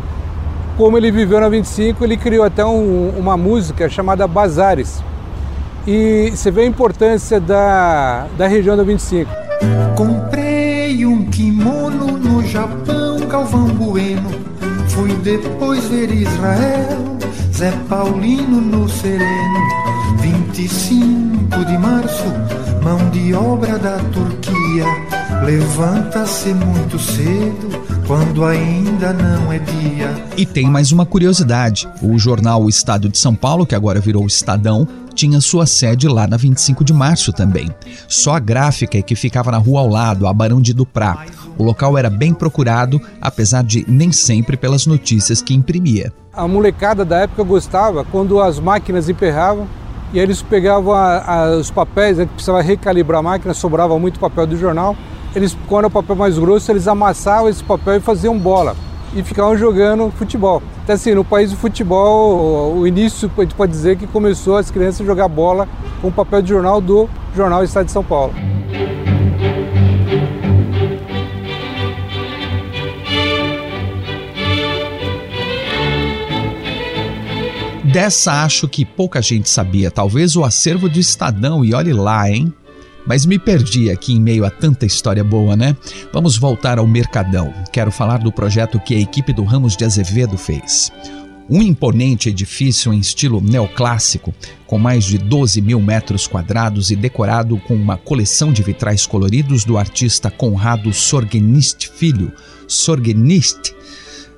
Como 0.78 0.98
ele 0.98 1.12
viveu 1.12 1.40
na 1.40 1.48
25, 1.48 2.04
ele 2.04 2.18
criou 2.18 2.44
até 2.44 2.66
um, 2.66 3.14
uma 3.18 3.38
música 3.38 3.88
chamada 3.88 4.28
Bazares. 4.28 5.02
E 5.86 6.32
você 6.34 6.50
vê 6.50 6.62
a 6.62 6.66
importância 6.66 7.40
da, 7.40 8.26
da 8.38 8.48
região 8.48 8.76
da 8.76 8.84
25. 8.84 9.32
Comprei 9.96 11.06
um 11.06 11.26
kimono 11.26 12.18
no 12.18 12.44
Japão, 12.46 13.20
Galvão 13.28 13.68
Bueno 13.68 14.55
Fui 14.96 15.14
depois 15.18 15.84
ver 15.90 16.10
Israel, 16.10 17.18
Zé 17.54 17.72
Paulino 17.90 18.62
no 18.62 18.88
sereno. 18.88 19.60
25 20.22 21.66
de 21.66 21.78
março, 21.78 22.24
mão 22.82 23.10
de 23.10 23.34
obra 23.34 23.78
da 23.78 23.98
Turquia. 23.98 24.86
Levanta-se 25.44 26.54
muito 26.54 26.98
cedo, 26.98 27.70
quando 28.08 28.46
ainda 28.46 29.12
não 29.12 29.52
é 29.52 29.60
dia. 29.60 30.16
E 30.38 30.46
tem 30.46 30.70
mais 30.70 30.94
uma 30.94 31.06
curiosidade: 31.06 31.90
o 32.02 32.18
jornal 32.18 32.64
O 32.64 32.70
Estado 32.70 33.10
de 33.10 33.18
São 33.18 33.36
Paulo, 33.36 33.66
que 33.66 33.76
agora 33.76 34.00
virou 34.00 34.26
Estadão, 34.26 34.88
tinha 35.16 35.42
sua 35.42 35.66
sede 35.66 36.08
lá 36.08 36.28
na 36.28 36.38
25 36.38 36.84
de 36.84 36.94
março 36.94 37.34
também. 37.34 37.74
Só 38.08 38.36
a 38.36 38.40
gráfica 38.40 38.98
é 38.98 39.02
que 39.02 39.16
ficava 39.16 39.50
na 39.50 39.58
rua 39.58 39.80
ao 39.80 39.88
lado, 39.88 40.28
a 40.28 40.34
Barão 40.34 40.62
de 40.62 40.74
Duprá. 40.74 41.26
O 41.58 41.64
local 41.64 41.98
era 41.98 42.10
bem 42.10 42.34
procurado, 42.34 43.02
apesar 43.20 43.64
de 43.64 43.86
nem 43.88 44.12
sempre 44.12 44.58
pelas 44.58 44.86
notícias 44.86 45.42
que 45.42 45.54
imprimia. 45.54 46.14
A 46.34 46.48
molecada 46.48 47.04
da 47.04 47.20
época 47.20 47.44
gostava 47.44 48.04
quando 48.04 48.40
as 48.42 48.60
máquinas 48.60 49.10
emperravam 49.10 49.68
e 50.14 50.20
eles 50.20 50.42
pegavam 50.42 50.94
a, 50.94 51.24
a, 51.24 51.58
os 51.58 51.72
papéis, 51.72 52.18
né, 52.18 52.26
que 52.26 52.34
precisava 52.34 52.62
recalibrar 52.62 53.22
a 53.22 53.24
máquina, 53.24 53.54
sobrava 53.54 53.98
muito 53.98 54.20
papel 54.20 54.46
do 54.46 54.58
jornal 54.58 54.96
eles, 55.36 55.56
quando 55.68 55.86
é 55.86 55.88
o 55.88 55.92
papel 55.92 56.16
mais 56.16 56.40
grosso, 56.40 56.72
eles 56.72 56.88
amassavam 56.88 57.50
esse 57.50 57.64
papel 57.64 57.96
e 57.96 58.00
faziam 58.00 58.40
bola. 58.40 58.76
E 59.16 59.24
ficavam 59.24 59.58
jogando 59.58 60.12
futebol. 60.12 60.62
Então, 60.84 60.94
assim, 60.94 61.14
no 61.14 61.24
país 61.24 61.50
do 61.50 61.58
futebol, 61.58 62.76
o 62.76 62.86
início, 62.86 63.32
a 63.38 63.42
gente 63.42 63.56
pode 63.56 63.72
dizer 63.72 63.98
que 63.98 64.06
começou 64.06 64.58
as 64.58 64.70
crianças 64.70 65.02
a 65.02 65.06
jogar 65.06 65.30
bola 65.30 65.70
com 66.02 66.10
o 66.10 66.12
papel 66.12 66.42
de 66.42 66.50
jornal 66.50 66.82
do 66.82 67.10
Jornal 67.34 67.64
Estado 67.64 67.86
de 67.86 67.94
São 67.94 68.04
Paulo. 68.04 68.34
Dessa 77.86 78.44
acho 78.44 78.68
que 78.68 78.84
pouca 78.84 79.22
gente 79.22 79.48
sabia, 79.48 79.90
talvez 79.90 80.36
o 80.36 80.44
acervo 80.44 80.90
do 80.90 81.00
Estadão, 81.00 81.64
e 81.64 81.74
olhe 81.74 81.94
lá, 81.94 82.30
hein? 82.30 82.54
Mas 83.06 83.26
me 83.26 83.38
perdi 83.38 83.90
aqui 83.90 84.14
em 84.14 84.20
meio 84.20 84.46
a 84.46 84.50
tanta 84.50 84.86
história 84.86 85.24
boa, 85.24 85.56
né? 85.56 85.76
Vamos 86.12 86.38
voltar 86.38 86.80
ao 86.80 86.88
Mercadão. 86.88 87.54
Quero 87.72 87.92
falar 87.92 88.18
do 88.18 88.32
projeto 88.32 88.80
que 88.80 88.96
a 88.96 89.00
equipe 89.00 89.32
do 89.32 89.44
Ramos 89.44 89.78
de 89.78 89.86
Azevedo 89.86 90.38
fez. 90.38 90.92
Um 91.48 91.62
imponente 91.62 92.30
edifício 92.30 92.92
em 92.92 93.00
estilo 93.00 93.40
neoclássico, 93.40 94.34
com 94.66 94.80
mais 94.80 95.04
de 95.04 95.20
12 95.20 95.62
mil 95.62 95.80
metros 95.80 96.26
quadrados 96.26 96.90
e 96.90 96.96
decorado 96.96 97.58
com 97.68 97.76
uma 97.76 97.98
coleção 97.98 98.52
de 98.52 98.64
vitrais 98.64 99.06
coloridos 99.06 99.64
do 99.64 99.78
artista 99.78 100.32
Conrado 100.32 100.92
Sorgenist 100.92 101.88
Filho. 101.88 102.32
Sorgenist, 102.68 103.76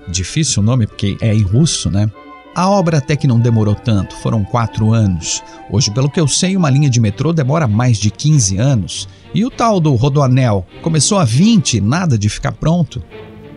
difícil 0.10 0.62
nome 0.62 0.86
porque 0.86 1.16
é 1.22 1.34
em 1.34 1.44
russo, 1.44 1.90
né? 1.90 2.12
A 2.58 2.68
obra 2.68 2.98
até 2.98 3.16
que 3.16 3.28
não 3.28 3.40
demorou 3.40 3.76
tanto, 3.76 4.16
foram 4.16 4.44
quatro 4.44 4.92
anos. 4.92 5.44
Hoje, 5.70 5.92
pelo 5.92 6.10
que 6.10 6.20
eu 6.20 6.28
sei, 6.28 6.58
uma 6.58 6.72
linha 6.72 6.90
de 6.90 7.00
metrô 7.00 7.32
demora 7.32 7.68
mais 7.68 7.98
de 7.98 8.10
15 8.10 8.58
anos. 8.58 9.08
E 9.32 9.46
o 9.46 9.52
tal 9.52 9.80
do 9.80 9.94
Rodoanel 9.94 10.66
começou 10.82 11.20
a 11.20 11.24
20, 11.24 11.80
nada 11.80 12.18
de 12.18 12.28
ficar 12.28 12.54
pronto. 12.54 13.00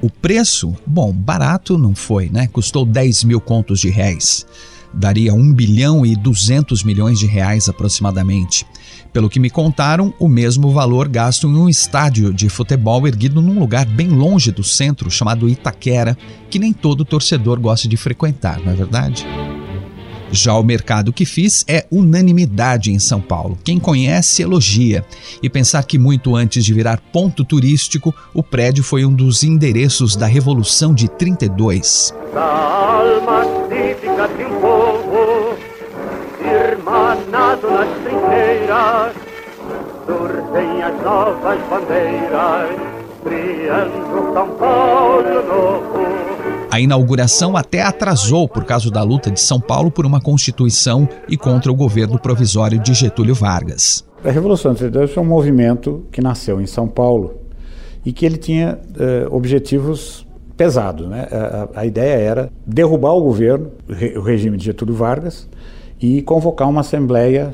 O 0.03 0.11
preço, 0.11 0.77
bom, 0.87 1.15
barato 1.15 1.79
não 1.79 1.95
foi, 1.95 2.29
né? 2.29 2.47
Custou 2.49 2.85
10 2.85 3.25
mil 3.25 3.41
contos 3.41 3.81
de 3.81 3.89
réis. 3.89 4.47
Daria 4.93 5.33
1 5.33 5.53
bilhão 5.53 6.05
e 6.05 6.17
200 6.17 6.83
milhões 6.83 7.19
de 7.19 7.27
reais 7.27 7.69
aproximadamente. 7.69 8.67
Pelo 9.13 9.29
que 9.29 9.41
me 9.41 9.51
contaram, 9.51 10.15
o 10.19 10.29
mesmo 10.29 10.71
valor 10.71 11.09
gasto 11.09 11.49
em 11.49 11.57
um 11.57 11.69
estádio 11.69 12.33
de 12.33 12.49
futebol 12.49 13.07
erguido 13.07 13.43
num 13.43 13.59
lugar 13.59 13.85
bem 13.85 14.09
longe 14.09 14.53
do 14.53 14.63
centro, 14.63 15.11
chamado 15.11 15.49
Itaquera, 15.49 16.17
que 16.49 16.59
nem 16.59 16.73
todo 16.73 17.05
torcedor 17.05 17.59
gosta 17.59 17.89
de 17.89 17.97
frequentar, 17.97 18.61
não 18.61 18.73
é 18.73 18.77
verdade? 18.77 19.27
Já 20.33 20.55
o 20.55 20.63
mercado 20.63 21.13
que 21.13 21.25
fiz 21.25 21.65
é 21.67 21.87
unanimidade 21.91 22.93
em 22.93 23.01
São 23.01 23.21
Paulo. 23.21 23.59
Quem 23.65 23.81
conhece, 23.81 24.43
elogia. 24.43 25.05
E 25.43 25.51
pensar 25.51 25.83
que 25.83 25.99
muito 25.99 26.37
antes 26.37 26.65
de 26.65 26.73
virar 26.73 27.01
ponto 27.13 27.45
turístico, 27.45 28.15
o 28.33 28.43
prédio 28.43 28.85
foi 28.85 29.05
um 29.05 29.13
dos 29.13 29.43
endereços 29.43 30.15
da 30.15 30.27
Revolução 30.27 30.95
de 30.95 31.09
32. 31.09 32.15
Da 32.33 32.45
alma 32.45 33.61
um 34.47 34.61
povo 34.61 34.70
nas 37.31 37.61
trincheiras, 37.61 39.15
surgem 40.07 40.83
as 40.83 41.03
novas 41.03 41.59
bandeiras, 41.69 42.71
criando 43.23 44.35
São 44.35 44.49
Paulo 44.57 45.47
novo. 45.47 46.11
A 46.71 46.81
inauguração 46.81 47.57
até 47.57 47.83
atrasou 47.83 48.49
por 48.49 48.65
causa 48.65 48.91
da 48.91 49.03
luta 49.03 49.31
de 49.31 49.41
São 49.41 49.61
Paulo 49.61 49.91
por 49.91 50.07
uma 50.07 50.21
Constituição 50.21 51.09
e 51.29 51.37
contra 51.37 51.71
o 51.71 51.75
governo 51.75 52.19
provisório 52.19 52.79
de 52.79 52.95
Getúlio 52.95 53.35
Vargas. 53.35 54.05
A 54.25 54.31
Revolução 54.31 54.73
de 54.73 54.79
32 54.79 55.13
foi 55.13 55.23
um 55.23 55.27
movimento 55.27 56.05
que 56.13 56.21
nasceu 56.21 56.61
em 56.61 56.67
São 56.67 56.87
Paulo 56.87 57.35
e 58.05 58.13
que 58.13 58.25
ele 58.25 58.37
tinha 58.37 58.79
uh, 58.79 59.35
objetivos 59.35 60.27
pesados. 60.57 61.09
Né? 61.09 61.27
A, 61.33 61.81
a, 61.81 61.87
ideia 61.87 62.15
era 62.15 62.53
derrubar 62.67 63.15
o 63.15 63.23
governo, 63.23 63.71
o 64.17 64.21
regime 64.21 64.57
de 64.57 64.67
Getúlio 64.67 64.95
Vargas, 64.95 65.49
e 66.01 66.23
convocar 66.23 66.69
uma 66.69 66.81
Assembleia 66.81 67.53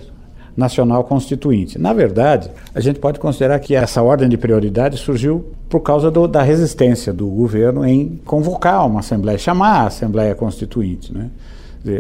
Nacional 0.56 1.04
Constituinte. 1.04 1.78
Na 1.78 1.92
verdade, 1.92 2.50
a 2.74 2.80
gente 2.80 2.98
pode 2.98 3.20
considerar 3.20 3.58
que 3.58 3.74
essa 3.74 4.02
ordem 4.02 4.28
de 4.28 4.38
prioridade 4.38 4.96
surgiu 4.96 5.44
por 5.68 5.80
causa 5.80 6.10
do, 6.10 6.26
da 6.26 6.42
resistência 6.42 7.12
do 7.12 7.26
governo 7.26 7.84
em 7.84 8.18
convocar 8.24 8.86
uma 8.86 9.00
Assembleia, 9.00 9.36
chamar 9.36 9.82
a 9.82 9.86
Assembleia 9.86 10.34
Constituinte. 10.34 11.12
Né? 11.12 11.30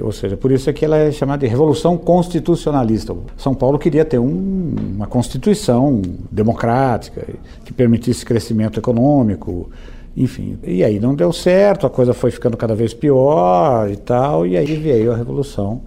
Ou 0.02 0.10
seja, 0.10 0.36
por 0.36 0.50
isso 0.50 0.70
é 0.70 0.72
que 0.72 0.84
ela 0.84 0.96
é 0.96 1.12
chamada 1.12 1.40
de 1.40 1.46
Revolução 1.46 1.98
Constitucionalista. 1.98 3.14
São 3.36 3.54
Paulo 3.54 3.78
queria 3.78 4.04
ter 4.04 4.18
um, 4.18 4.74
uma 4.96 5.06
Constituição 5.06 6.00
democrática 6.30 7.26
que 7.64 7.72
permitisse 7.72 8.24
crescimento 8.24 8.80
econômico, 8.80 9.68
enfim. 10.16 10.58
E 10.64 10.82
aí 10.82 10.98
não 10.98 11.14
deu 11.14 11.32
certo, 11.32 11.86
a 11.86 11.90
coisa 11.90 12.14
foi 12.14 12.30
ficando 12.30 12.56
cada 12.56 12.74
vez 12.74 12.94
pior 12.94 13.90
e 13.90 13.96
tal, 13.96 14.46
e 14.46 14.56
aí 14.56 14.74
veio 14.76 15.12
a 15.12 15.16
Revolução 15.16 15.82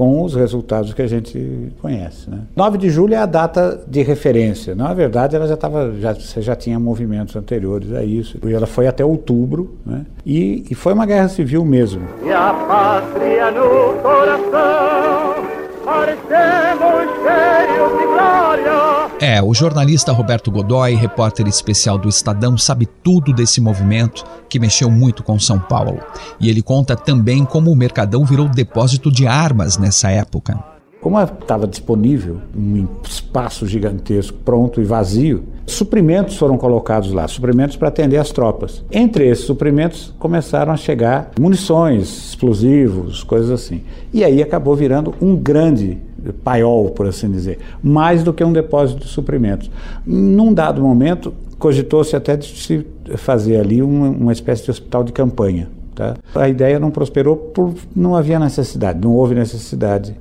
com 0.00 0.22
os 0.22 0.34
resultados 0.34 0.94
que 0.94 1.02
a 1.02 1.06
gente 1.06 1.74
conhece. 1.82 2.30
Né? 2.30 2.38
9 2.56 2.78
de 2.78 2.88
julho 2.88 3.12
é 3.12 3.18
a 3.18 3.26
data 3.26 3.84
de 3.86 4.00
referência. 4.00 4.74
Na 4.74 4.94
verdade, 4.94 5.36
ela 5.36 5.46
já 5.46 5.52
estava, 5.52 5.92
já, 6.00 6.14
você 6.14 6.40
já 6.40 6.56
tinha 6.56 6.80
movimentos 6.80 7.36
anteriores 7.36 7.92
a 7.92 8.02
isso. 8.02 8.38
E 8.42 8.50
ela 8.50 8.66
foi 8.66 8.86
até 8.86 9.04
outubro, 9.04 9.74
né? 9.84 10.06
e, 10.24 10.64
e 10.70 10.74
foi 10.74 10.94
uma 10.94 11.04
guerra 11.04 11.28
civil 11.28 11.66
mesmo. 11.66 12.00
E 12.24 12.32
a 12.32 12.54
pátria 12.66 13.50
no 13.50 14.00
coração, 14.00 15.44
parecemos 15.84 17.04
cheios 17.20 17.98
de 17.98 18.06
glória. 18.06 19.09
É, 19.22 19.42
o 19.42 19.52
jornalista 19.52 20.12
Roberto 20.12 20.50
Godoy, 20.50 20.94
repórter 20.94 21.46
especial 21.46 21.98
do 21.98 22.08
Estadão, 22.08 22.56
sabe 22.56 22.86
tudo 22.86 23.34
desse 23.34 23.60
movimento 23.60 24.24
que 24.48 24.58
mexeu 24.58 24.90
muito 24.90 25.22
com 25.22 25.38
São 25.38 25.58
Paulo. 25.58 26.00
E 26.40 26.48
ele 26.48 26.62
conta 26.62 26.96
também 26.96 27.44
como 27.44 27.70
o 27.70 27.76
Mercadão 27.76 28.24
virou 28.24 28.48
depósito 28.48 29.12
de 29.12 29.26
armas 29.26 29.76
nessa 29.76 30.10
época. 30.10 30.58
Como 31.02 31.20
estava 31.20 31.66
disponível 31.66 32.40
um 32.56 32.86
espaço 33.04 33.66
gigantesco, 33.66 34.38
pronto 34.42 34.80
e 34.80 34.84
vazio, 34.84 35.44
suprimentos 35.66 36.36
foram 36.38 36.56
colocados 36.56 37.12
lá, 37.12 37.28
suprimentos 37.28 37.76
para 37.76 37.88
atender 37.88 38.16
as 38.16 38.30
tropas. 38.30 38.82
Entre 38.90 39.28
esses 39.28 39.44
suprimentos 39.44 40.14
começaram 40.18 40.72
a 40.72 40.78
chegar 40.78 41.30
munições, 41.38 42.28
explosivos, 42.28 43.22
coisas 43.22 43.50
assim. 43.50 43.82
E 44.14 44.24
aí 44.24 44.42
acabou 44.42 44.74
virando 44.74 45.14
um 45.20 45.36
grande 45.36 45.98
paiol, 46.44 46.90
por 46.90 47.06
assim 47.06 47.30
dizer, 47.30 47.58
mais 47.82 48.22
do 48.22 48.32
que 48.32 48.44
um 48.44 48.52
depósito 48.52 49.00
de 49.00 49.08
suprimentos. 49.08 49.70
Num 50.06 50.52
dado 50.52 50.82
momento, 50.82 51.32
cogitou-se 51.58 52.16
até 52.16 52.36
de 52.36 52.46
se 52.46 52.86
fazer 53.16 53.58
ali 53.58 53.82
uma, 53.82 54.08
uma 54.08 54.32
espécie 54.32 54.64
de 54.64 54.70
hospital 54.70 55.04
de 55.04 55.12
campanha. 55.12 55.68
Tá? 55.94 56.16
A 56.34 56.48
ideia 56.48 56.78
não 56.80 56.90
prosperou 56.90 57.36
por 57.36 57.74
não 57.94 58.16
havia 58.16 58.38
necessidade, 58.38 59.00
não 59.00 59.12
houve 59.12 59.34
necessidade 59.34 60.16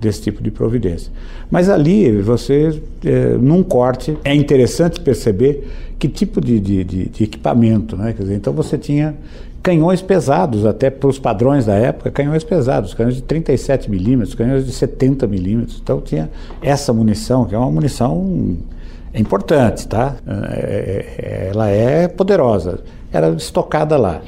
desse 0.00 0.22
tipo 0.22 0.42
de 0.42 0.50
providência. 0.50 1.10
Mas 1.50 1.68
ali, 1.68 2.20
você, 2.20 2.80
é, 3.04 3.36
num 3.38 3.62
corte, 3.62 4.16
é 4.24 4.34
interessante 4.34 5.00
perceber 5.00 5.68
que 5.98 6.08
tipo 6.08 6.40
de, 6.40 6.60
de, 6.60 6.84
de, 6.84 7.08
de 7.08 7.24
equipamento. 7.24 7.96
Né? 7.96 8.12
Quer 8.12 8.22
dizer, 8.22 8.34
então 8.36 8.52
você 8.52 8.76
tinha 8.76 9.14
canhões 9.66 10.00
pesados, 10.00 10.64
até 10.64 10.90
para 10.90 11.08
os 11.08 11.18
padrões 11.18 11.66
da 11.66 11.74
época, 11.74 12.08
canhões 12.08 12.44
pesados, 12.44 12.94
canhões 12.94 13.16
de 13.16 13.22
37 13.22 13.90
milímetros, 13.90 14.32
canhões 14.32 14.64
de 14.64 14.70
70 14.70 15.26
milímetros. 15.26 15.80
Então 15.82 16.00
tinha 16.00 16.30
essa 16.62 16.92
munição, 16.92 17.44
que 17.46 17.52
é 17.52 17.58
uma 17.58 17.68
munição 17.68 18.56
importante, 19.12 19.88
tá? 19.88 20.14
É, 20.24 21.04
é, 21.18 21.50
ela 21.52 21.68
é 21.68 22.06
poderosa. 22.06 22.78
Era 23.12 23.30
estocada 23.30 23.96
lá. 23.96 24.22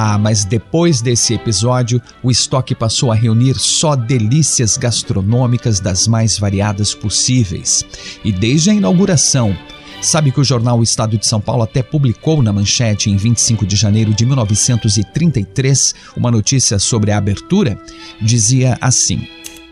Ah, 0.00 0.16
mas 0.16 0.44
depois 0.44 1.00
desse 1.00 1.34
episódio, 1.34 2.00
o 2.22 2.30
estoque 2.30 2.72
passou 2.72 3.10
a 3.10 3.16
reunir 3.16 3.58
só 3.58 3.96
delícias 3.96 4.76
gastronômicas 4.76 5.80
das 5.80 6.06
mais 6.06 6.38
variadas 6.38 6.94
possíveis. 6.94 7.84
E 8.24 8.30
desde 8.30 8.70
a 8.70 8.74
inauguração, 8.74 9.56
Sabe 10.00 10.30
que 10.30 10.38
o 10.38 10.44
jornal 10.44 10.78
O 10.78 10.82
Estado 10.84 11.18
de 11.18 11.26
São 11.26 11.40
Paulo 11.40 11.64
até 11.64 11.82
publicou 11.82 12.40
na 12.40 12.52
manchete 12.52 13.10
em 13.10 13.16
25 13.16 13.66
de 13.66 13.74
janeiro 13.74 14.14
de 14.14 14.24
1933 14.24 15.92
uma 16.16 16.30
notícia 16.30 16.78
sobre 16.78 17.10
a 17.10 17.18
abertura? 17.18 17.76
Dizia 18.22 18.78
assim: 18.80 19.26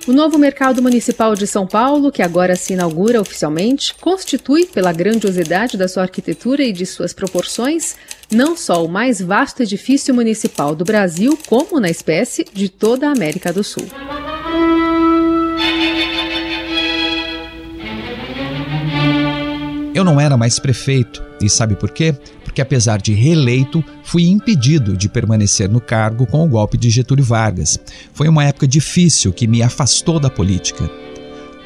o 0.06 0.12
novo 0.12 0.38
mercado 0.38 0.80
municipal 0.80 1.34
de 1.34 1.46
São 1.46 1.66
Paulo, 1.66 2.12
que 2.12 2.22
agora 2.22 2.54
se 2.54 2.74
inaugura 2.74 3.20
oficialmente, 3.20 3.92
constitui, 3.94 4.64
pela 4.64 4.92
grandiosidade 4.92 5.76
da 5.76 5.88
sua 5.88 6.04
arquitetura 6.04 6.62
e 6.62 6.72
de 6.72 6.86
suas 6.86 7.12
proporções, 7.12 7.96
não 8.30 8.56
só 8.56 8.84
o 8.84 8.88
mais 8.88 9.20
vasto 9.20 9.62
edifício 9.62 10.14
municipal 10.14 10.76
do 10.76 10.84
Brasil, 10.84 11.36
como, 11.48 11.80
na 11.80 11.90
espécie, 11.90 12.46
de 12.52 12.68
toda 12.68 13.08
a 13.08 13.12
América 13.12 13.52
do 13.52 13.64
Sul. 13.64 13.86
Eu 19.92 20.04
não 20.04 20.20
era 20.20 20.36
mais 20.36 20.58
prefeito, 20.58 21.24
e 21.42 21.48
sabe 21.48 21.74
por 21.74 21.90
quê? 21.90 22.14
Porque, 22.56 22.62
apesar 22.62 23.02
de 23.02 23.12
reeleito, 23.12 23.84
fui 24.02 24.28
impedido 24.28 24.96
de 24.96 25.10
permanecer 25.10 25.68
no 25.68 25.78
cargo 25.78 26.26
com 26.26 26.42
o 26.42 26.48
golpe 26.48 26.78
de 26.78 26.88
Getúlio 26.88 27.22
Vargas. 27.22 27.78
Foi 28.14 28.26
uma 28.28 28.44
época 28.44 28.66
difícil 28.66 29.30
que 29.30 29.46
me 29.46 29.62
afastou 29.62 30.18
da 30.18 30.30
política. 30.30 30.90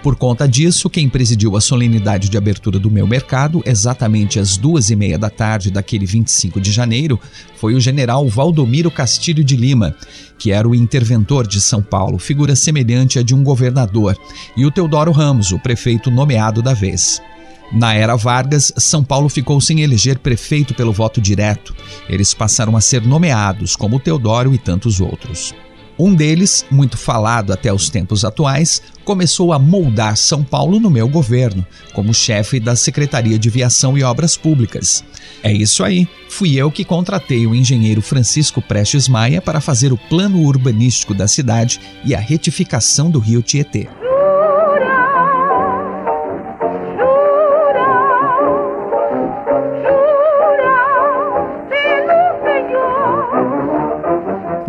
Por 0.02 0.16
conta 0.16 0.48
disso, 0.48 0.90
quem 0.90 1.08
presidiu 1.08 1.56
a 1.56 1.60
solenidade 1.60 2.28
de 2.28 2.36
abertura 2.36 2.76
do 2.76 2.90
meu 2.90 3.06
mercado, 3.06 3.62
exatamente 3.64 4.40
às 4.40 4.56
duas 4.56 4.90
e 4.90 4.96
meia 4.96 5.16
da 5.16 5.30
tarde 5.30 5.70
daquele 5.70 6.06
25 6.06 6.60
de 6.60 6.72
janeiro, 6.72 7.20
foi 7.54 7.74
o 7.74 7.80
general 7.80 8.28
Valdomiro 8.28 8.90
Castilho 8.90 9.44
de 9.44 9.54
Lima, 9.54 9.94
que 10.40 10.50
era 10.50 10.68
o 10.68 10.74
interventor 10.74 11.46
de 11.46 11.60
São 11.60 11.80
Paulo, 11.80 12.18
figura 12.18 12.56
semelhante 12.56 13.16
à 13.16 13.22
de 13.22 13.32
um 13.32 13.44
governador, 13.44 14.18
e 14.56 14.66
o 14.66 14.72
Teodoro 14.72 15.12
Ramos, 15.12 15.52
o 15.52 15.58
prefeito 15.60 16.10
nomeado 16.10 16.60
da 16.60 16.74
vez. 16.74 17.22
Na 17.72 17.94
era 17.94 18.16
Vargas, 18.16 18.72
São 18.76 19.04
Paulo 19.04 19.28
ficou 19.28 19.60
sem 19.60 19.80
eleger 19.80 20.18
prefeito 20.18 20.74
pelo 20.74 20.92
voto 20.92 21.20
direto. 21.20 21.74
Eles 22.08 22.34
passaram 22.34 22.76
a 22.76 22.80
ser 22.80 23.02
nomeados, 23.02 23.76
como 23.76 24.00
Teodoro 24.00 24.52
e 24.52 24.58
tantos 24.58 25.00
outros. 25.00 25.54
Um 26.02 26.14
deles, 26.14 26.64
muito 26.70 26.96
falado 26.96 27.52
até 27.52 27.70
os 27.70 27.90
tempos 27.90 28.24
atuais, 28.24 28.82
começou 29.04 29.52
a 29.52 29.58
moldar 29.58 30.16
São 30.16 30.42
Paulo 30.42 30.80
no 30.80 30.88
meu 30.88 31.06
governo, 31.06 31.64
como 31.92 32.14
chefe 32.14 32.58
da 32.58 32.74
Secretaria 32.74 33.38
de 33.38 33.50
Viação 33.50 33.98
e 33.98 34.02
Obras 34.02 34.34
Públicas. 34.34 35.04
É 35.42 35.52
isso 35.52 35.84
aí, 35.84 36.08
fui 36.28 36.56
eu 36.56 36.72
que 36.72 36.86
contratei 36.86 37.46
o 37.46 37.54
engenheiro 37.54 38.00
Francisco 38.00 38.62
Prestes 38.62 39.08
Maia 39.08 39.42
para 39.42 39.60
fazer 39.60 39.92
o 39.92 39.98
plano 39.98 40.40
urbanístico 40.40 41.12
da 41.12 41.28
cidade 41.28 41.78
e 42.02 42.14
a 42.14 42.18
retificação 42.18 43.10
do 43.10 43.18
rio 43.18 43.42
Tietê. 43.42 43.86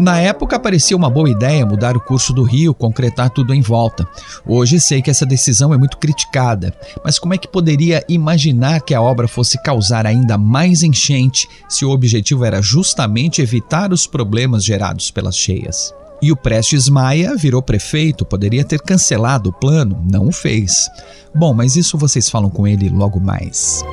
Na 0.01 0.17
época 0.17 0.59
parecia 0.59 0.97
uma 0.97 1.11
boa 1.11 1.29
ideia 1.29 1.63
mudar 1.63 1.95
o 1.95 2.01
curso 2.01 2.33
do 2.33 2.41
rio, 2.41 2.73
concretar 2.73 3.29
tudo 3.29 3.53
em 3.53 3.61
volta. 3.61 4.03
Hoje 4.43 4.79
sei 4.79 4.99
que 4.99 5.11
essa 5.11 5.27
decisão 5.27 5.75
é 5.75 5.77
muito 5.77 5.99
criticada, 5.99 6.73
mas 7.05 7.19
como 7.19 7.35
é 7.35 7.37
que 7.37 7.47
poderia 7.47 8.03
imaginar 8.09 8.81
que 8.81 8.95
a 8.95 9.01
obra 9.01 9.27
fosse 9.27 9.61
causar 9.61 10.07
ainda 10.07 10.39
mais 10.39 10.81
enchente 10.81 11.47
se 11.69 11.85
o 11.85 11.91
objetivo 11.91 12.43
era 12.43 12.63
justamente 12.63 13.43
evitar 13.43 13.93
os 13.93 14.07
problemas 14.07 14.65
gerados 14.65 15.11
pelas 15.11 15.37
cheias? 15.37 15.93
E 16.19 16.31
o 16.31 16.35
Prestes 16.35 16.89
Maia 16.89 17.35
virou 17.35 17.61
prefeito, 17.61 18.25
poderia 18.25 18.63
ter 18.65 18.81
cancelado 18.81 19.51
o 19.51 19.53
plano, 19.53 20.03
não 20.11 20.29
o 20.29 20.31
fez. 20.31 20.89
Bom, 21.31 21.53
mas 21.53 21.75
isso 21.75 21.95
vocês 21.95 22.27
falam 22.27 22.49
com 22.49 22.65
ele 22.65 22.89
logo 22.89 23.19
mais. 23.19 23.83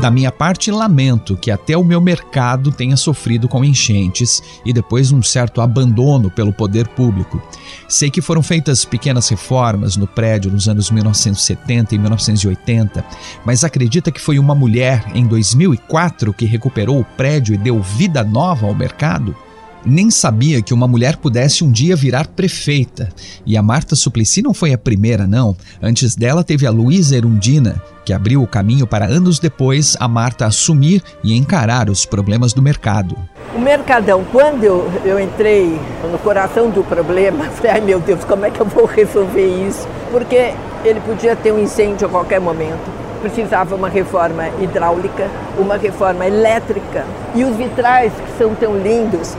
Da 0.00 0.10
minha 0.10 0.32
parte, 0.32 0.70
lamento 0.70 1.36
que 1.36 1.50
até 1.50 1.76
o 1.76 1.84
meu 1.84 2.00
mercado 2.00 2.72
tenha 2.72 2.96
sofrido 2.96 3.46
com 3.46 3.62
enchentes 3.62 4.42
e 4.64 4.72
depois 4.72 5.12
um 5.12 5.22
certo 5.22 5.60
abandono 5.60 6.30
pelo 6.30 6.54
poder 6.54 6.88
público. 6.88 7.40
Sei 7.86 8.08
que 8.10 8.22
foram 8.22 8.42
feitas 8.42 8.82
pequenas 8.82 9.28
reformas 9.28 9.98
no 9.98 10.06
prédio 10.06 10.50
nos 10.50 10.68
anos 10.68 10.90
1970 10.90 11.94
e 11.94 11.98
1980, 11.98 13.04
mas 13.44 13.62
acredita 13.62 14.10
que 14.10 14.20
foi 14.20 14.38
uma 14.38 14.54
mulher 14.54 15.04
em 15.14 15.26
2004 15.26 16.32
que 16.32 16.46
recuperou 16.46 16.98
o 16.98 17.04
prédio 17.04 17.54
e 17.54 17.58
deu 17.58 17.82
vida 17.82 18.24
nova 18.24 18.66
ao 18.66 18.74
mercado? 18.74 19.36
Nem 19.84 20.10
sabia 20.10 20.60
que 20.60 20.74
uma 20.74 20.86
mulher 20.86 21.16
pudesse 21.16 21.64
um 21.64 21.70
dia 21.70 21.96
virar 21.96 22.26
prefeita. 22.28 23.08
E 23.46 23.56
a 23.56 23.62
Marta 23.62 23.96
Suplicy 23.96 24.42
não 24.42 24.52
foi 24.52 24.72
a 24.72 24.78
primeira, 24.78 25.26
não. 25.26 25.56
Antes 25.82 26.14
dela 26.14 26.44
teve 26.44 26.66
a 26.66 26.70
Luísa 26.70 27.16
Erundina, 27.16 27.82
que 28.04 28.12
abriu 28.12 28.42
o 28.42 28.46
caminho 28.46 28.86
para 28.86 29.06
anos 29.06 29.38
depois 29.38 29.96
a 29.98 30.06
Marta 30.06 30.46
assumir 30.46 31.02
e 31.24 31.36
encarar 31.36 31.88
os 31.88 32.04
problemas 32.04 32.52
do 32.52 32.60
mercado. 32.60 33.16
O 33.54 33.58
Mercadão, 33.58 34.24
quando 34.30 34.62
eu, 34.64 34.90
eu 35.04 35.18
entrei 35.18 35.80
no 36.10 36.18
coração 36.18 36.70
do 36.70 36.84
problema, 36.84 37.44
falei, 37.56 37.72
ai 37.72 37.80
meu 37.80 38.00
Deus, 38.00 38.24
como 38.24 38.44
é 38.44 38.50
que 38.50 38.60
eu 38.60 38.66
vou 38.66 38.84
resolver 38.84 39.66
isso? 39.66 39.88
Porque 40.10 40.54
ele 40.84 41.00
podia 41.00 41.34
ter 41.34 41.52
um 41.52 41.58
incêndio 41.58 42.06
a 42.06 42.10
qualquer 42.10 42.40
momento 42.40 43.00
precisava 43.20 43.74
uma 43.74 43.88
reforma 43.88 44.48
hidráulica, 44.60 45.28
uma 45.58 45.76
reforma 45.76 46.26
elétrica. 46.26 47.04
E 47.34 47.44
os 47.44 47.54
vitrais, 47.56 48.12
que 48.12 48.38
são 48.38 48.54
tão 48.54 48.76
lindos, 48.76 49.36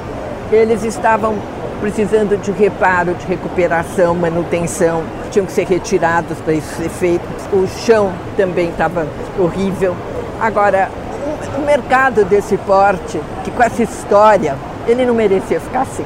eles 0.51 0.83
estavam 0.83 1.35
precisando 1.79 2.37
de 2.37 2.51
reparo, 2.51 3.13
de 3.15 3.25
recuperação, 3.25 4.13
manutenção, 4.13 5.03
tinham 5.31 5.45
que 5.45 5.51
ser 5.51 5.65
retirados 5.65 6.37
para 6.39 6.53
isso 6.53 6.75
ser 6.75 6.89
feito. 6.89 7.23
O 7.51 7.67
chão 7.67 8.13
também 8.37 8.69
estava 8.69 9.07
horrível. 9.39 9.95
Agora, 10.39 10.89
um 11.57 11.65
mercado 11.65 12.23
desse 12.25 12.57
porte, 12.57 13.19
que 13.43 13.51
com 13.51 13.63
essa 13.63 13.81
história, 13.81 14.55
ele 14.87 15.05
não 15.05 15.13
merecia 15.13 15.59
ficar 15.59 15.81
assim. 15.81 16.05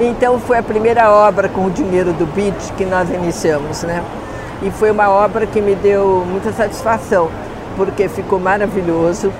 Então 0.00 0.38
foi 0.38 0.58
a 0.58 0.62
primeira 0.62 1.10
obra 1.10 1.48
com 1.48 1.64
o 1.64 1.70
dinheiro 1.70 2.12
do 2.12 2.26
BID 2.26 2.72
que 2.76 2.84
nós 2.84 3.10
iniciamos, 3.10 3.82
né? 3.82 4.04
E 4.62 4.70
foi 4.70 4.90
uma 4.90 5.08
obra 5.08 5.46
que 5.46 5.60
me 5.60 5.74
deu 5.74 6.24
muita 6.28 6.52
satisfação, 6.52 7.28
porque 7.76 8.08
ficou 8.08 8.38
maravilhoso. 8.38 9.32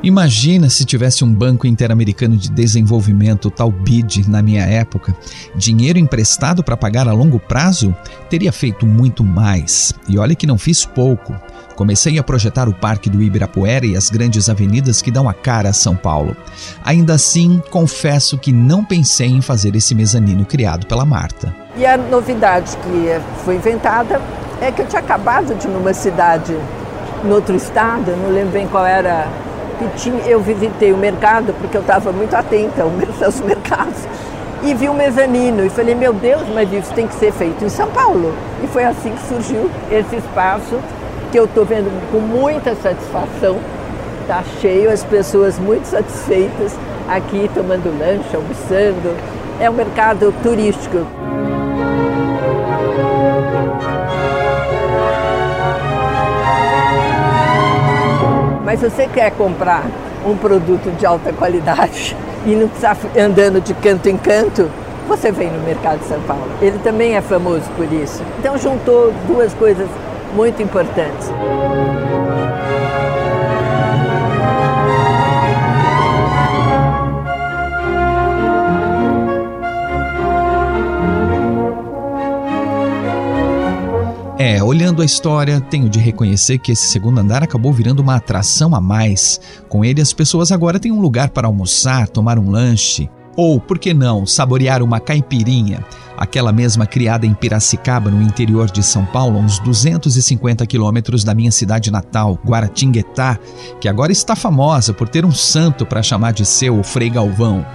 Imagina 0.00 0.70
se 0.70 0.84
tivesse 0.84 1.24
um 1.24 1.34
banco 1.34 1.66
interamericano 1.66 2.36
de 2.36 2.48
desenvolvimento, 2.48 3.50
tal 3.50 3.68
BID, 3.70 4.28
na 4.28 4.40
minha 4.40 4.62
época. 4.62 5.14
Dinheiro 5.56 5.98
emprestado 5.98 6.62
para 6.62 6.76
pagar 6.76 7.08
a 7.08 7.12
longo 7.12 7.40
prazo? 7.40 7.94
Teria 8.30 8.52
feito 8.52 8.86
muito 8.86 9.24
mais. 9.24 9.92
E 10.08 10.16
olha 10.16 10.36
que 10.36 10.46
não 10.46 10.56
fiz 10.56 10.84
pouco. 10.84 11.34
Comecei 11.74 12.16
a 12.16 12.22
projetar 12.22 12.68
o 12.68 12.72
Parque 12.72 13.10
do 13.10 13.20
Ibirapuera 13.20 13.86
e 13.86 13.96
as 13.96 14.08
grandes 14.08 14.48
avenidas 14.48 15.02
que 15.02 15.10
dão 15.10 15.28
a 15.28 15.34
cara 15.34 15.70
a 15.70 15.72
São 15.72 15.96
Paulo. 15.96 16.36
Ainda 16.84 17.14
assim, 17.14 17.60
confesso 17.70 18.38
que 18.38 18.52
não 18.52 18.84
pensei 18.84 19.28
em 19.28 19.40
fazer 19.40 19.74
esse 19.74 19.96
mezanino 19.96 20.44
criado 20.44 20.86
pela 20.86 21.04
Marta. 21.04 21.54
E 21.76 21.84
a 21.84 21.96
novidade 21.96 22.76
que 22.76 23.44
foi 23.44 23.56
inventada 23.56 24.20
é 24.60 24.70
que 24.70 24.82
eu 24.82 24.86
tinha 24.86 25.00
acabado 25.00 25.56
de 25.56 25.66
ir 25.66 25.70
numa 25.70 25.92
cidade, 25.92 26.56
no 27.24 27.34
outro 27.34 27.56
estado, 27.56 28.16
não 28.16 28.30
lembro 28.30 28.52
bem 28.52 28.66
qual 28.68 28.86
era 28.86 29.28
tinha, 29.96 30.20
eu 30.22 30.40
visitei 30.40 30.92
o 30.92 30.96
mercado 30.96 31.54
porque 31.60 31.76
eu 31.76 31.80
estava 31.80 32.12
muito 32.12 32.34
atenta 32.34 32.82
aos 33.24 33.40
mercados 33.40 34.06
e 34.62 34.74
vi 34.74 34.88
um 34.88 34.94
mezanino 34.94 35.64
e 35.64 35.70
falei, 35.70 35.94
meu 35.94 36.12
Deus, 36.12 36.42
mas 36.52 36.72
isso 36.72 36.92
tem 36.92 37.06
que 37.06 37.14
ser 37.14 37.32
feito 37.32 37.64
em 37.64 37.68
São 37.68 37.88
Paulo. 37.90 38.34
E 38.62 38.66
foi 38.66 38.84
assim 38.84 39.12
que 39.12 39.22
surgiu 39.28 39.70
esse 39.90 40.16
espaço 40.16 40.78
que 41.30 41.38
eu 41.38 41.44
estou 41.44 41.64
vendo 41.64 41.90
com 42.10 42.18
muita 42.18 42.74
satisfação. 42.74 43.56
Está 44.22 44.42
cheio, 44.60 44.90
as 44.90 45.04
pessoas 45.04 45.58
muito 45.58 45.86
satisfeitas 45.86 46.74
aqui 47.08 47.50
tomando 47.54 47.96
lanche, 47.98 48.34
almoçando. 48.34 49.16
É 49.60 49.70
um 49.70 49.74
mercado 49.74 50.34
turístico. 50.42 51.06
Se 58.78 58.88
você 58.88 59.08
quer 59.08 59.32
comprar 59.32 59.82
um 60.24 60.36
produto 60.36 60.88
de 60.96 61.04
alta 61.04 61.32
qualidade 61.32 62.16
e 62.46 62.54
não 62.54 62.68
precisar 62.68 62.96
andando 63.18 63.60
de 63.60 63.74
canto 63.74 64.08
em 64.08 64.16
canto, 64.16 64.70
você 65.08 65.32
vem 65.32 65.50
no 65.50 65.60
mercado 65.64 65.98
de 65.98 66.04
São 66.04 66.20
Paulo. 66.20 66.48
Ele 66.62 66.78
também 66.78 67.16
é 67.16 67.20
famoso 67.20 67.68
por 67.76 67.92
isso. 67.92 68.22
Então 68.38 68.56
juntou 68.56 69.12
duas 69.26 69.52
coisas 69.54 69.88
muito 70.32 70.62
importantes. 70.62 71.28
É, 84.50 84.62
olhando 84.62 85.02
a 85.02 85.04
história, 85.04 85.60
tenho 85.60 85.90
de 85.90 85.98
reconhecer 85.98 86.56
que 86.56 86.72
esse 86.72 86.88
segundo 86.88 87.18
andar 87.18 87.42
acabou 87.42 87.70
virando 87.70 88.00
uma 88.00 88.16
atração 88.16 88.74
a 88.74 88.80
mais. 88.80 89.38
Com 89.68 89.84
ele, 89.84 90.00
as 90.00 90.14
pessoas 90.14 90.50
agora 90.50 90.80
têm 90.80 90.90
um 90.90 91.02
lugar 91.02 91.28
para 91.28 91.46
almoçar, 91.46 92.08
tomar 92.08 92.38
um 92.38 92.48
lanche. 92.48 93.10
Ou, 93.36 93.60
por 93.60 93.78
que 93.78 93.92
não, 93.92 94.24
saborear 94.24 94.82
uma 94.82 95.00
caipirinha, 95.00 95.84
aquela 96.16 96.50
mesma 96.50 96.86
criada 96.86 97.26
em 97.26 97.34
Piracicaba, 97.34 98.10
no 98.10 98.22
interior 98.22 98.70
de 98.70 98.82
São 98.82 99.04
Paulo, 99.04 99.38
uns 99.38 99.58
250 99.58 100.66
quilômetros 100.66 101.22
da 101.24 101.34
minha 101.34 101.52
cidade 101.52 101.90
natal, 101.90 102.38
Guaratinguetá, 102.42 103.38
que 103.78 103.86
agora 103.86 104.12
está 104.12 104.34
famosa 104.34 104.94
por 104.94 105.10
ter 105.10 105.26
um 105.26 105.32
santo 105.32 105.84
para 105.84 106.02
chamar 106.02 106.32
de 106.32 106.46
seu, 106.46 106.80
o 106.80 106.82
Frei 106.82 107.10
Galvão. 107.10 107.66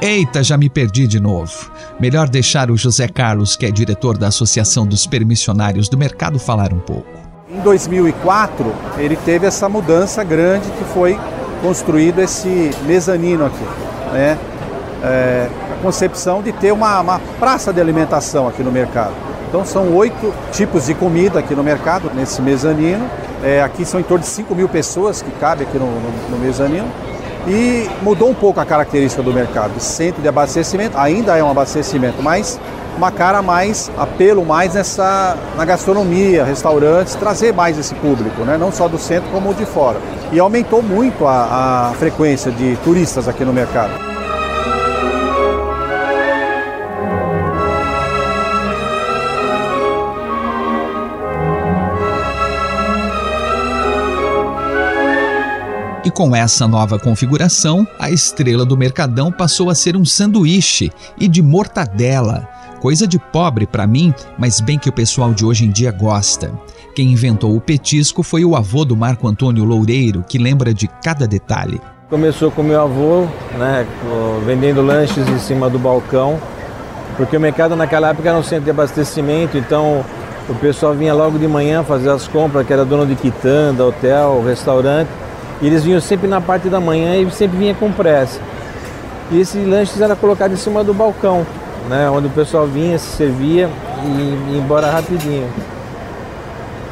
Eita, 0.00 0.42
já 0.42 0.56
me 0.56 0.68
perdi 0.68 1.06
de 1.06 1.20
novo. 1.20 1.70
Melhor 1.98 2.28
deixar 2.28 2.70
o 2.70 2.76
José 2.76 3.08
Carlos, 3.08 3.56
que 3.56 3.64
é 3.64 3.70
diretor 3.70 4.18
da 4.18 4.28
Associação 4.28 4.86
dos 4.86 5.06
Permissionários 5.06 5.88
do 5.88 5.96
Mercado, 5.96 6.38
falar 6.38 6.72
um 6.72 6.78
pouco. 6.78 7.06
Em 7.48 7.60
2004, 7.60 8.72
ele 8.98 9.16
teve 9.16 9.46
essa 9.46 9.68
mudança 9.68 10.24
grande 10.24 10.68
que 10.72 10.84
foi 10.92 11.18
construído 11.62 12.20
esse 12.20 12.70
mezanino 12.86 13.46
aqui, 13.46 13.64
né? 14.12 14.38
É, 15.02 15.48
a 15.72 15.82
concepção 15.82 16.42
de 16.42 16.52
ter 16.52 16.72
uma, 16.72 17.00
uma 17.00 17.18
praça 17.38 17.72
de 17.72 17.80
alimentação 17.80 18.48
aqui 18.48 18.62
no 18.62 18.72
mercado. 18.72 19.14
Então 19.48 19.64
são 19.64 19.94
oito 19.94 20.34
tipos 20.50 20.86
de 20.86 20.94
comida 20.94 21.38
aqui 21.38 21.54
no 21.54 21.62
mercado, 21.62 22.10
nesse 22.14 22.42
mezanino. 22.42 23.08
É, 23.42 23.62
aqui 23.62 23.84
são 23.84 24.00
em 24.00 24.02
torno 24.02 24.24
de 24.24 24.30
5 24.30 24.54
mil 24.54 24.68
pessoas 24.68 25.22
que 25.22 25.30
cabe 25.32 25.62
aqui 25.62 25.78
no, 25.78 25.86
no, 25.86 26.30
no 26.30 26.38
mezanino. 26.38 26.90
E 27.46 27.88
mudou 28.02 28.30
um 28.30 28.34
pouco 28.34 28.60
a 28.60 28.64
característica 28.64 29.22
do 29.22 29.32
mercado. 29.32 29.78
Centro 29.78 30.22
de 30.22 30.28
abastecimento, 30.28 30.96
ainda 30.96 31.36
é 31.36 31.44
um 31.44 31.50
abastecimento, 31.50 32.22
mas 32.22 32.58
uma 32.96 33.10
cara 33.10 33.42
mais, 33.42 33.90
apelo 33.98 34.44
mais 34.44 34.74
nessa, 34.74 35.36
na 35.56 35.64
gastronomia, 35.64 36.44
restaurantes, 36.44 37.14
trazer 37.16 37.52
mais 37.52 37.78
esse 37.78 37.94
público, 37.96 38.42
né? 38.44 38.56
não 38.56 38.72
só 38.72 38.88
do 38.88 38.98
centro 38.98 39.28
como 39.30 39.52
de 39.52 39.66
fora. 39.66 39.98
E 40.32 40.38
aumentou 40.38 40.82
muito 40.82 41.26
a, 41.26 41.90
a 41.90 41.94
frequência 41.94 42.50
de 42.50 42.76
turistas 42.84 43.28
aqui 43.28 43.44
no 43.44 43.52
mercado. 43.52 44.13
E 56.04 56.10
com 56.10 56.36
essa 56.36 56.68
nova 56.68 56.98
configuração, 56.98 57.88
a 57.98 58.10
estrela 58.10 58.66
do 58.66 58.76
Mercadão 58.76 59.32
passou 59.32 59.70
a 59.70 59.74
ser 59.74 59.96
um 59.96 60.04
sanduíche 60.04 60.92
e 61.18 61.26
de 61.26 61.42
mortadela. 61.42 62.46
Coisa 62.78 63.06
de 63.06 63.18
pobre 63.18 63.66
para 63.66 63.86
mim, 63.86 64.12
mas 64.38 64.60
bem 64.60 64.78
que 64.78 64.90
o 64.90 64.92
pessoal 64.92 65.32
de 65.32 65.46
hoje 65.46 65.64
em 65.64 65.70
dia 65.70 65.90
gosta. 65.90 66.52
Quem 66.94 67.10
inventou 67.10 67.56
o 67.56 67.60
petisco 67.60 68.22
foi 68.22 68.44
o 68.44 68.54
avô 68.54 68.84
do 68.84 68.94
Marco 68.94 69.26
Antônio 69.26 69.64
Loureiro, 69.64 70.22
que 70.28 70.36
lembra 70.36 70.74
de 70.74 70.86
cada 70.86 71.26
detalhe. 71.26 71.80
Começou 72.10 72.50
com 72.50 72.62
meu 72.62 72.82
avô, 72.82 73.26
né, 73.58 73.86
vendendo 74.44 74.82
lanches 74.82 75.26
em 75.26 75.38
cima 75.38 75.70
do 75.70 75.78
balcão, 75.78 76.38
porque 77.16 77.34
o 77.34 77.40
mercado 77.40 77.74
naquela 77.74 78.10
época 78.10 78.28
era 78.28 78.38
um 78.38 78.42
centro 78.42 78.64
de 78.64 78.70
abastecimento, 78.70 79.56
então 79.56 80.04
o 80.50 80.54
pessoal 80.56 80.92
vinha 80.92 81.14
logo 81.14 81.38
de 81.38 81.48
manhã 81.48 81.82
fazer 81.82 82.10
as 82.10 82.28
compras, 82.28 82.66
que 82.66 82.72
era 82.74 82.84
dono 82.84 83.06
de 83.06 83.16
quitanda, 83.16 83.86
hotel, 83.86 84.44
restaurante, 84.44 85.08
e 85.60 85.66
eles 85.66 85.84
vinham 85.84 86.00
sempre 86.00 86.28
na 86.28 86.40
parte 86.40 86.68
da 86.68 86.80
manhã 86.80 87.16
e 87.16 87.30
sempre 87.30 87.56
vinha 87.58 87.74
com 87.74 87.90
pressa. 87.92 88.40
E 89.30 89.40
esses 89.40 89.66
lanches 89.66 90.00
eram 90.00 90.16
colocados 90.16 90.58
em 90.58 90.62
cima 90.62 90.84
do 90.84 90.92
balcão, 90.92 91.46
né, 91.88 92.08
onde 92.10 92.26
o 92.26 92.30
pessoal 92.30 92.66
vinha, 92.66 92.98
se 92.98 93.16
servia 93.16 93.68
e 94.04 94.52
ia 94.52 94.58
embora 94.58 94.90
rapidinho. 94.90 95.48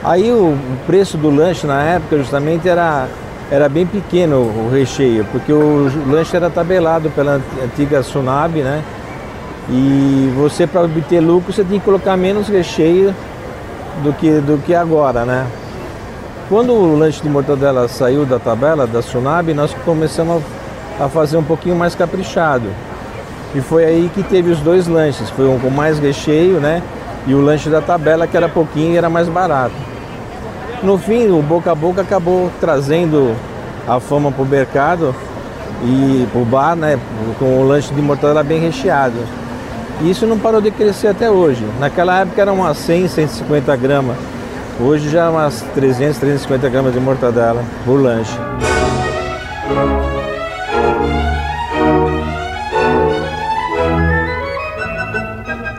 Aí 0.05 0.33
o, 0.33 0.57
preço 0.87 1.17
do 1.17 1.31
lanche 1.31 1.67
na 1.67 1.81
época 1.83 2.19
justamente 2.19 2.69
era, 2.69 3.07
era 3.51 3.69
bem 3.69 3.87
pequeno 3.87 4.37
o 4.37 4.71
recheio, 4.73 5.25
porque 5.31 5.53
o 5.53 5.91
lanche 6.09 6.35
era 6.35 6.51
tabelado 6.51 7.09
pela 7.11 7.41
antiga 7.63 8.03
Sunab, 8.03 8.61
né? 8.63 8.83
E 9.69 10.33
você 10.37 10.67
para 10.67 10.83
obter 10.83 11.21
lucro 11.21 11.53
você 11.53 11.63
tinha 11.63 11.79
que 11.79 11.85
colocar 11.85 12.17
menos 12.17 12.49
recheio 12.49 13.15
do 14.03 14.13
que, 14.13 14.41
do 14.41 14.61
que 14.65 14.75
agora, 14.75 15.25
né? 15.25 15.47
Quando 16.49 16.73
o 16.73 16.97
lanche 16.97 17.23
de 17.23 17.29
mortadela 17.29 17.89
saiu 17.89 18.27
da 18.27 18.39
tabela 18.39 18.87
da 18.87 19.01
Sunab, 19.01 19.55
nós 19.55 19.73
começamos 19.85 20.43
a 21.01 21.09
fazer 21.09 21.37
um 21.37 21.43
pouquinho 21.43 21.77
mais 21.77 21.95
caprichado. 21.95 22.69
E 23.55 23.61
foi 23.61 23.85
aí 23.85 24.11
que 24.13 24.23
teve 24.23 24.51
os 24.51 24.61
dois 24.61 24.87
lanches, 24.87 25.31
foi 25.31 25.47
um 25.47 25.59
com 25.59 25.71
mais 25.71 25.99
recheio, 25.99 26.59
né? 26.61 26.83
E 27.27 27.35
o 27.35 27.41
lanche 27.41 27.69
da 27.69 27.81
tabela 27.81 28.27
que 28.27 28.37
era 28.37 28.49
pouquinho 28.49 28.95
e 28.95 28.97
era 28.97 29.09
mais 29.09 29.29
barato. 29.29 29.75
No 30.83 30.99
fim, 30.99 31.29
o 31.31 31.41
boca 31.41 31.71
a 31.71 31.75
boca 31.75 32.03
acabou 32.03 32.51
trazendo 32.61 33.35
a 33.87 34.01
fama 34.01 34.33
para 34.33 34.43
o 34.43 34.47
mercado 34.47 35.15
e 35.85 36.27
para 36.33 36.41
o 36.41 36.45
bar, 36.45 36.75
né? 36.75 36.99
Com 37.39 37.61
o 37.61 37.67
lanche 37.67 37.95
de 37.95 38.03
mortadela 38.03 38.43
bem 38.43 38.61
recheado. 38.61 39.19
E 40.01 40.11
isso 40.11 40.27
não 40.27 40.39
parou 40.39 40.61
de 40.61 40.71
crescer 40.71 41.09
até 41.09 41.31
hoje. 41.31 41.65
Naquela 41.79 42.21
época 42.21 42.43
era 42.43 42.53
umas 42.53 42.77
100, 42.79 43.09
150 43.09 43.77
gramas. 43.77 44.32
Hoje 44.81 45.11
já 45.11 45.31
umas 45.31 45.63
300, 45.75 46.19
350 46.19 46.69
gramas 46.69 46.93
de 46.93 47.01
mortadela 47.01 47.63
por 47.85 48.01
lanche. 48.01 48.37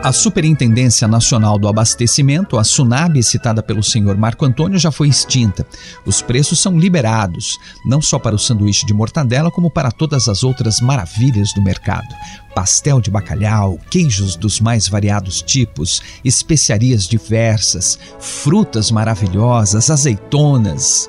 A 0.04 0.12
Superintendência 0.12 1.08
Nacional 1.08 1.58
do 1.58 1.66
Abastecimento, 1.66 2.58
a 2.58 2.62
SUNAB, 2.62 3.22
citada 3.22 3.62
pelo 3.62 3.82
senhor 3.82 4.18
Marco 4.18 4.44
Antônio, 4.44 4.78
já 4.78 4.90
foi 4.90 5.08
extinta. 5.08 5.66
Os 6.04 6.20
preços 6.20 6.60
são 6.60 6.78
liberados, 6.78 7.56
não 7.86 8.02
só 8.02 8.18
para 8.18 8.34
o 8.34 8.38
sanduíche 8.38 8.84
de 8.84 8.92
mortadela, 8.92 9.50
como 9.50 9.70
para 9.70 9.90
todas 9.90 10.28
as 10.28 10.44
outras 10.44 10.78
maravilhas 10.78 11.54
do 11.54 11.62
mercado. 11.62 12.14
Pastel 12.54 13.00
de 13.00 13.10
bacalhau, 13.10 13.80
queijos 13.90 14.36
dos 14.36 14.60
mais 14.60 14.86
variados 14.86 15.40
tipos, 15.40 16.02
especiarias 16.22 17.08
diversas, 17.08 17.98
frutas 18.20 18.90
maravilhosas, 18.90 19.88
azeitonas. 19.88 21.08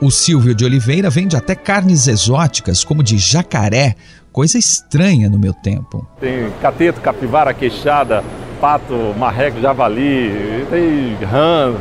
O 0.00 0.10
Silvio 0.10 0.52
de 0.52 0.64
Oliveira 0.64 1.08
vende 1.08 1.36
até 1.36 1.54
carnes 1.54 2.08
exóticas, 2.08 2.82
como 2.82 3.04
de 3.04 3.18
jacaré, 3.18 3.94
coisa 4.32 4.58
estranha 4.58 5.28
no 5.28 5.38
meu 5.38 5.52
tempo. 5.52 6.06
Tem 6.18 6.50
cateto, 6.60 7.00
capivara, 7.00 7.52
queixada, 7.52 8.24
pato, 8.60 8.94
marreco, 9.18 9.60
javali, 9.60 10.66
tem 10.70 11.16
rã, 11.26 11.74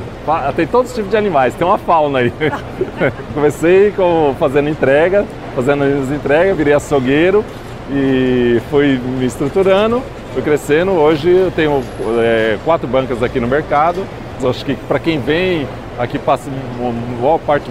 tem 0.55 0.67
todos 0.67 0.91
os 0.91 0.95
tipos 0.95 1.11
de 1.11 1.17
animais, 1.17 1.55
tem 1.55 1.65
uma 1.65 1.77
fauna 1.77 2.19
aí. 2.19 2.33
Comecei 3.33 3.91
com, 3.91 4.35
fazendo 4.37 4.69
entrega, 4.69 5.25
fazendo 5.55 5.83
as 5.83 6.11
entregas, 6.11 6.57
virei 6.57 6.73
açougueiro 6.73 7.45
e 7.89 8.61
fui 8.69 8.99
me 8.99 9.25
estruturando, 9.25 10.03
fui 10.33 10.41
crescendo. 10.41 10.91
Hoje 10.91 11.29
eu 11.29 11.51
tenho 11.51 11.81
é, 12.19 12.57
quatro 12.65 12.87
bancas 12.87 13.23
aqui 13.23 13.39
no 13.39 13.47
mercado. 13.47 14.05
Acho 14.43 14.65
que 14.65 14.75
para 14.75 14.99
quem 14.99 15.19
vem, 15.19 15.67
aqui 15.99 16.17
passa 16.17 16.49
uma 16.79 16.91
boa 17.19 17.37
parte 17.39 17.69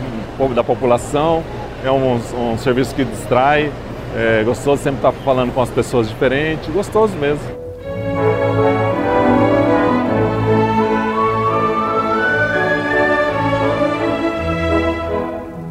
da 0.55 0.63
população, 0.63 1.43
é 1.85 1.91
um, 1.91 2.21
um 2.53 2.57
serviço 2.59 2.95
que 2.95 3.05
distrai, 3.05 3.73
é 4.17 4.43
gostoso 4.45 4.83
sempre 4.83 4.99
estar 4.99 5.13
falando 5.25 5.53
com 5.53 5.63
as 5.63 5.71
pessoas 5.71 6.09
diferentes, 6.09 6.69
gostoso 6.73 7.17
mesmo. 7.17 7.61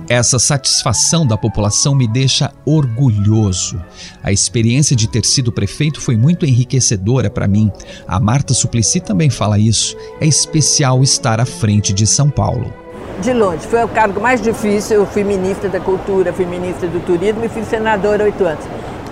Essa 0.09 0.39
satisfação 0.39 1.23
da 1.23 1.37
população 1.37 1.93
me 1.93 2.07
deixa 2.07 2.51
orgulhoso. 2.65 3.79
A 4.23 4.31
experiência 4.31 4.95
de 4.95 5.07
ter 5.07 5.23
sido 5.23 5.51
prefeito 5.51 6.01
foi 6.01 6.17
muito 6.17 6.47
enriquecedora 6.47 7.29
para 7.29 7.47
mim. 7.47 7.71
A 8.07 8.19
Marta 8.19 8.55
Suplicy 8.55 9.01
também 9.01 9.29
fala 9.29 9.59
isso. 9.59 9.95
É 10.19 10.25
especial 10.25 11.03
estar 11.03 11.39
à 11.39 11.45
frente 11.45 11.93
de 11.93 12.07
São 12.07 12.27
Paulo 12.27 12.78
de 13.19 13.33
longe. 13.33 13.67
Foi 13.67 13.83
o 13.83 13.87
cargo 13.87 14.19
mais 14.19 14.41
difícil. 14.41 14.97
Eu 14.97 15.05
fui 15.05 15.23
ministra 15.23 15.69
da 15.69 15.79
Cultura, 15.79 16.33
fui 16.33 16.45
ministra 16.45 16.87
do 16.87 16.99
Turismo 17.05 17.43
e 17.43 17.49
fui 17.49 17.63
senadora 17.63 18.23
oito 18.23 18.43
anos. 18.43 18.63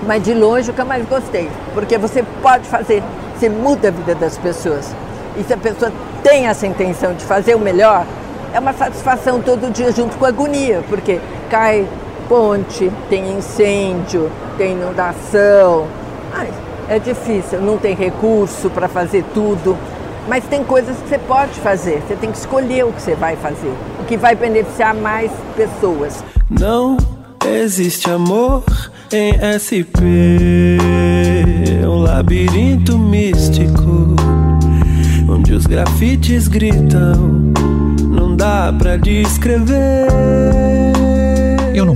Mas 0.03 0.23
de 0.23 0.33
longe 0.33 0.71
o 0.71 0.73
que 0.73 0.81
eu 0.81 0.85
mais 0.85 1.07
gostei, 1.07 1.49
porque 1.73 1.97
você 1.97 2.23
pode 2.41 2.67
fazer, 2.67 3.03
você 3.35 3.49
muda 3.49 3.87
a 3.87 3.91
vida 3.91 4.15
das 4.15 4.37
pessoas. 4.37 4.93
E 5.35 5.43
se 5.43 5.53
a 5.53 5.57
pessoa 5.57 5.91
tem 6.23 6.47
essa 6.47 6.65
intenção 6.67 7.13
de 7.13 7.25
fazer 7.25 7.55
o 7.55 7.59
melhor, 7.59 8.05
é 8.53 8.59
uma 8.59 8.73
satisfação 8.73 9.41
todo 9.41 9.71
dia 9.71 9.91
junto 9.91 10.15
com 10.17 10.25
a 10.25 10.29
agonia, 10.29 10.83
porque 10.87 11.19
cai 11.49 11.87
ponte, 12.29 12.91
tem 13.09 13.37
incêndio, 13.37 14.31
tem 14.57 14.73
inundação. 14.73 15.87
Ai, 16.33 16.49
é 16.89 16.99
difícil, 16.99 17.59
não 17.61 17.77
tem 17.77 17.95
recurso 17.95 18.69
para 18.69 18.87
fazer 18.87 19.23
tudo. 19.33 19.77
Mas 20.27 20.43
tem 20.45 20.63
coisas 20.63 20.97
que 20.97 21.09
você 21.09 21.17
pode 21.17 21.53
fazer, 21.61 22.01
você 22.01 22.15
tem 22.15 22.31
que 22.31 22.37
escolher 22.37 22.85
o 22.85 22.91
que 22.91 23.01
você 23.01 23.15
vai 23.15 23.35
fazer, 23.35 23.73
o 23.99 24.05
que 24.05 24.17
vai 24.17 24.35
beneficiar 24.35 24.93
mais 24.93 25.31
pessoas. 25.55 26.23
Não 26.49 26.97
existe 27.45 28.09
amor 28.09 28.63
em 29.11 29.33
SP, 29.55 30.03
um 31.85 32.01
labirinto 32.01 32.97
místico, 32.97 34.15
onde 35.29 35.53
os 35.53 35.65
grafites 35.65 36.47
gritam 36.47 37.53
dá 38.37 38.71
pra 38.71 38.97
descrever. 38.97 40.86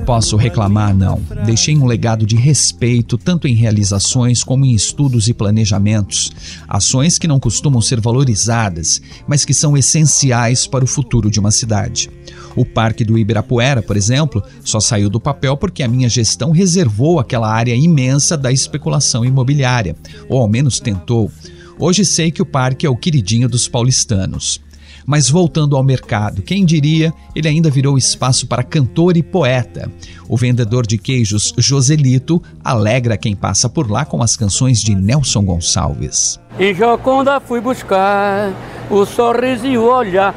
Posso 0.05 0.35
reclamar, 0.35 0.95
não. 0.95 1.21
Deixei 1.45 1.77
um 1.77 1.85
legado 1.85 2.25
de 2.25 2.35
respeito, 2.35 3.17
tanto 3.17 3.47
em 3.47 3.53
realizações 3.53 4.43
como 4.43 4.65
em 4.65 4.73
estudos 4.73 5.27
e 5.27 5.33
planejamentos. 5.33 6.31
Ações 6.67 7.17
que 7.17 7.27
não 7.27 7.39
costumam 7.39 7.81
ser 7.81 8.01
valorizadas, 8.01 9.01
mas 9.27 9.45
que 9.45 9.53
são 9.53 9.77
essenciais 9.77 10.65
para 10.65 10.83
o 10.83 10.87
futuro 10.87 11.29
de 11.29 11.39
uma 11.39 11.51
cidade. 11.51 12.09
O 12.55 12.65
Parque 12.65 13.05
do 13.05 13.17
Ibirapuera, 13.17 13.81
por 13.81 13.95
exemplo, 13.95 14.43
só 14.63 14.79
saiu 14.79 15.09
do 15.09 15.19
papel 15.19 15.55
porque 15.55 15.83
a 15.83 15.87
minha 15.87 16.09
gestão 16.09 16.51
reservou 16.51 17.19
aquela 17.19 17.49
área 17.49 17.75
imensa 17.75 18.35
da 18.37 18.51
especulação 18.51 19.23
imobiliária, 19.23 19.95
ou 20.27 20.39
ao 20.39 20.47
menos 20.47 20.79
tentou. 20.79 21.31
Hoje 21.79 22.03
sei 22.03 22.31
que 22.31 22.41
o 22.41 22.45
parque 22.45 22.85
é 22.85 22.89
o 22.89 22.97
queridinho 22.97 23.47
dos 23.47 23.67
paulistanos. 23.67 24.59
Mas 25.05 25.29
voltando 25.29 25.75
ao 25.75 25.83
mercado, 25.83 26.41
quem 26.41 26.65
diria, 26.65 27.13
ele 27.35 27.47
ainda 27.47 27.69
virou 27.69 27.97
espaço 27.97 28.47
para 28.47 28.63
cantor 28.63 29.17
e 29.17 29.23
poeta. 29.23 29.91
O 30.27 30.37
vendedor 30.37 30.85
de 30.85 30.97
queijos 30.97 31.53
Joselito 31.57 32.41
alegra 32.63 33.17
quem 33.17 33.35
passa 33.35 33.67
por 33.67 33.89
lá 33.89 34.05
com 34.05 34.21
as 34.21 34.35
canções 34.35 34.81
de 34.81 34.95
Nelson 34.95 35.43
Gonçalves. 35.43 36.39
Em 36.59 36.73
Joconda 36.73 37.39
fui 37.39 37.59
buscar 37.61 38.51
o 38.89 39.05
sorriso 39.05 39.65
e 39.65 39.77
o 39.77 39.83
olhar 39.83 40.35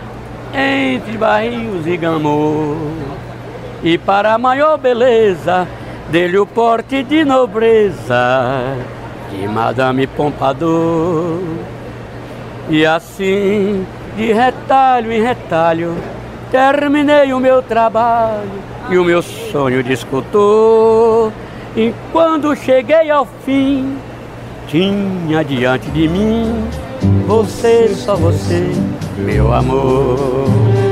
entre 0.53 1.18
barris 1.18 1.87
e 1.87 1.96
gamor. 1.96 2.77
E 3.83 3.98
para 3.98 4.35
a 4.35 4.38
maior 4.38 4.79
beleza 4.79 5.68
dele 6.11 6.38
o 6.38 6.46
porte 6.46 7.03
de 7.03 7.24
nobreza 7.24 8.77
de 9.31 9.46
Madame 9.48 10.07
Pompadour. 10.07 11.40
E 12.70 12.87
assim 12.87 13.85
de 14.16 14.33
retalho 14.33 15.12
em 15.12 15.22
retalho, 15.22 15.96
terminei 16.50 17.33
o 17.33 17.40
meu 17.40 17.62
trabalho 17.62 18.48
e 18.90 18.98
o 18.98 19.05
meu 19.05 19.22
sonho 19.22 19.83
de 19.83 19.92
escultor. 19.92 21.33
E 21.77 21.92
quando 22.12 22.55
cheguei 22.55 23.11
ao 23.11 23.27
fim, 23.44 23.96
tinha 24.68 25.44
diante 25.44 25.90
de 25.90 26.09
mim 26.09 26.64
você, 27.27 27.88
só 27.94 28.14
você, 28.14 28.70
meu 29.18 29.53
amor. 29.53 30.84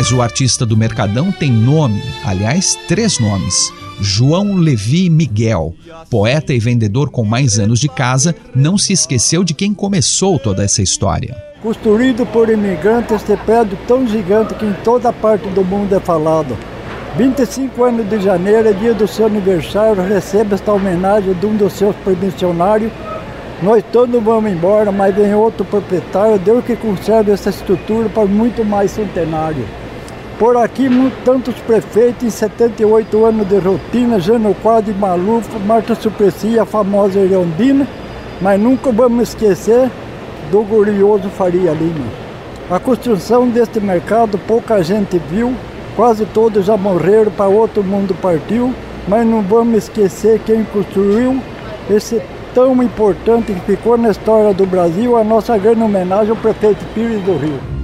Mas 0.00 0.10
o 0.12 0.22
artista 0.22 0.64
do 0.64 0.78
Mercadão 0.78 1.30
tem 1.30 1.52
nome, 1.52 2.02
aliás, 2.24 2.74
três 2.88 3.18
nomes. 3.18 3.70
João 4.00 4.56
Levi 4.56 5.10
Miguel, 5.10 5.74
poeta 6.08 6.54
e 6.54 6.58
vendedor 6.58 7.10
com 7.10 7.22
mais 7.22 7.58
anos 7.58 7.78
de 7.78 7.86
casa, 7.86 8.34
não 8.54 8.78
se 8.78 8.94
esqueceu 8.94 9.44
de 9.44 9.52
quem 9.52 9.74
começou 9.74 10.38
toda 10.38 10.64
essa 10.64 10.80
história. 10.80 11.36
Construído 11.62 12.24
por 12.24 12.48
imigrantes, 12.48 13.14
este 13.14 13.36
prédio 13.44 13.76
tão 13.86 14.08
gigante 14.08 14.54
que 14.54 14.64
em 14.64 14.72
toda 14.82 15.12
parte 15.12 15.46
do 15.50 15.62
mundo 15.62 15.94
é 15.94 16.00
falado. 16.00 16.56
25 17.18 17.84
anos 17.84 18.08
de 18.08 18.22
janeiro, 18.22 18.70
é 18.70 18.72
dia 18.72 18.94
do 18.94 19.06
seu 19.06 19.26
aniversário, 19.26 20.02
recebe 20.02 20.54
esta 20.54 20.72
homenagem 20.72 21.34
de 21.34 21.44
um 21.44 21.58
dos 21.58 21.74
seus 21.74 21.94
permissionários. 21.96 22.90
Nós 23.62 23.84
todos 23.92 24.22
vamos 24.22 24.50
embora, 24.50 24.90
mas 24.90 25.14
vem 25.14 25.34
outro 25.34 25.62
proprietário, 25.62 26.38
Deus 26.38 26.64
que 26.64 26.74
conserve 26.74 27.32
essa 27.32 27.50
estrutura 27.50 28.08
para 28.08 28.24
muito 28.24 28.64
mais 28.64 28.92
centenário. 28.92 29.79
Por 30.40 30.56
aqui, 30.56 30.88
tantos 31.22 31.54
prefeitos 31.66 32.22
em 32.22 32.30
78 32.30 33.26
anos 33.26 33.46
de 33.46 33.58
rotina, 33.58 34.18
Jânio 34.18 34.56
Quadro, 34.62 34.94
Maluf, 34.94 35.46
Marta 35.66 35.94
Suplicy, 35.94 36.58
a 36.58 36.64
famosa 36.64 37.20
Irondina, 37.20 37.86
mas 38.40 38.58
nunca 38.58 38.90
vamos 38.90 39.28
esquecer 39.28 39.90
do 40.50 40.62
glorioso 40.62 41.28
Faria 41.28 41.72
Lima. 41.72 42.06
A 42.70 42.80
construção 42.80 43.50
deste 43.50 43.80
mercado 43.80 44.38
pouca 44.38 44.82
gente 44.82 45.20
viu, 45.28 45.54
quase 45.94 46.24
todos 46.24 46.64
já 46.64 46.74
morreram, 46.74 47.30
para 47.30 47.46
outro 47.46 47.84
mundo 47.84 48.16
partiu, 48.22 48.74
mas 49.06 49.26
não 49.26 49.42
vamos 49.42 49.84
esquecer 49.84 50.40
quem 50.46 50.64
construiu 50.64 51.38
esse 51.90 52.18
tão 52.54 52.82
importante 52.82 53.52
que 53.52 53.76
ficou 53.76 53.98
na 53.98 54.10
história 54.10 54.54
do 54.54 54.64
Brasil, 54.64 55.18
a 55.18 55.22
nossa 55.22 55.58
grande 55.58 55.82
homenagem 55.82 56.30
ao 56.30 56.36
prefeito 56.36 56.82
Pires 56.94 57.22
do 57.24 57.36
Rio. 57.36 57.79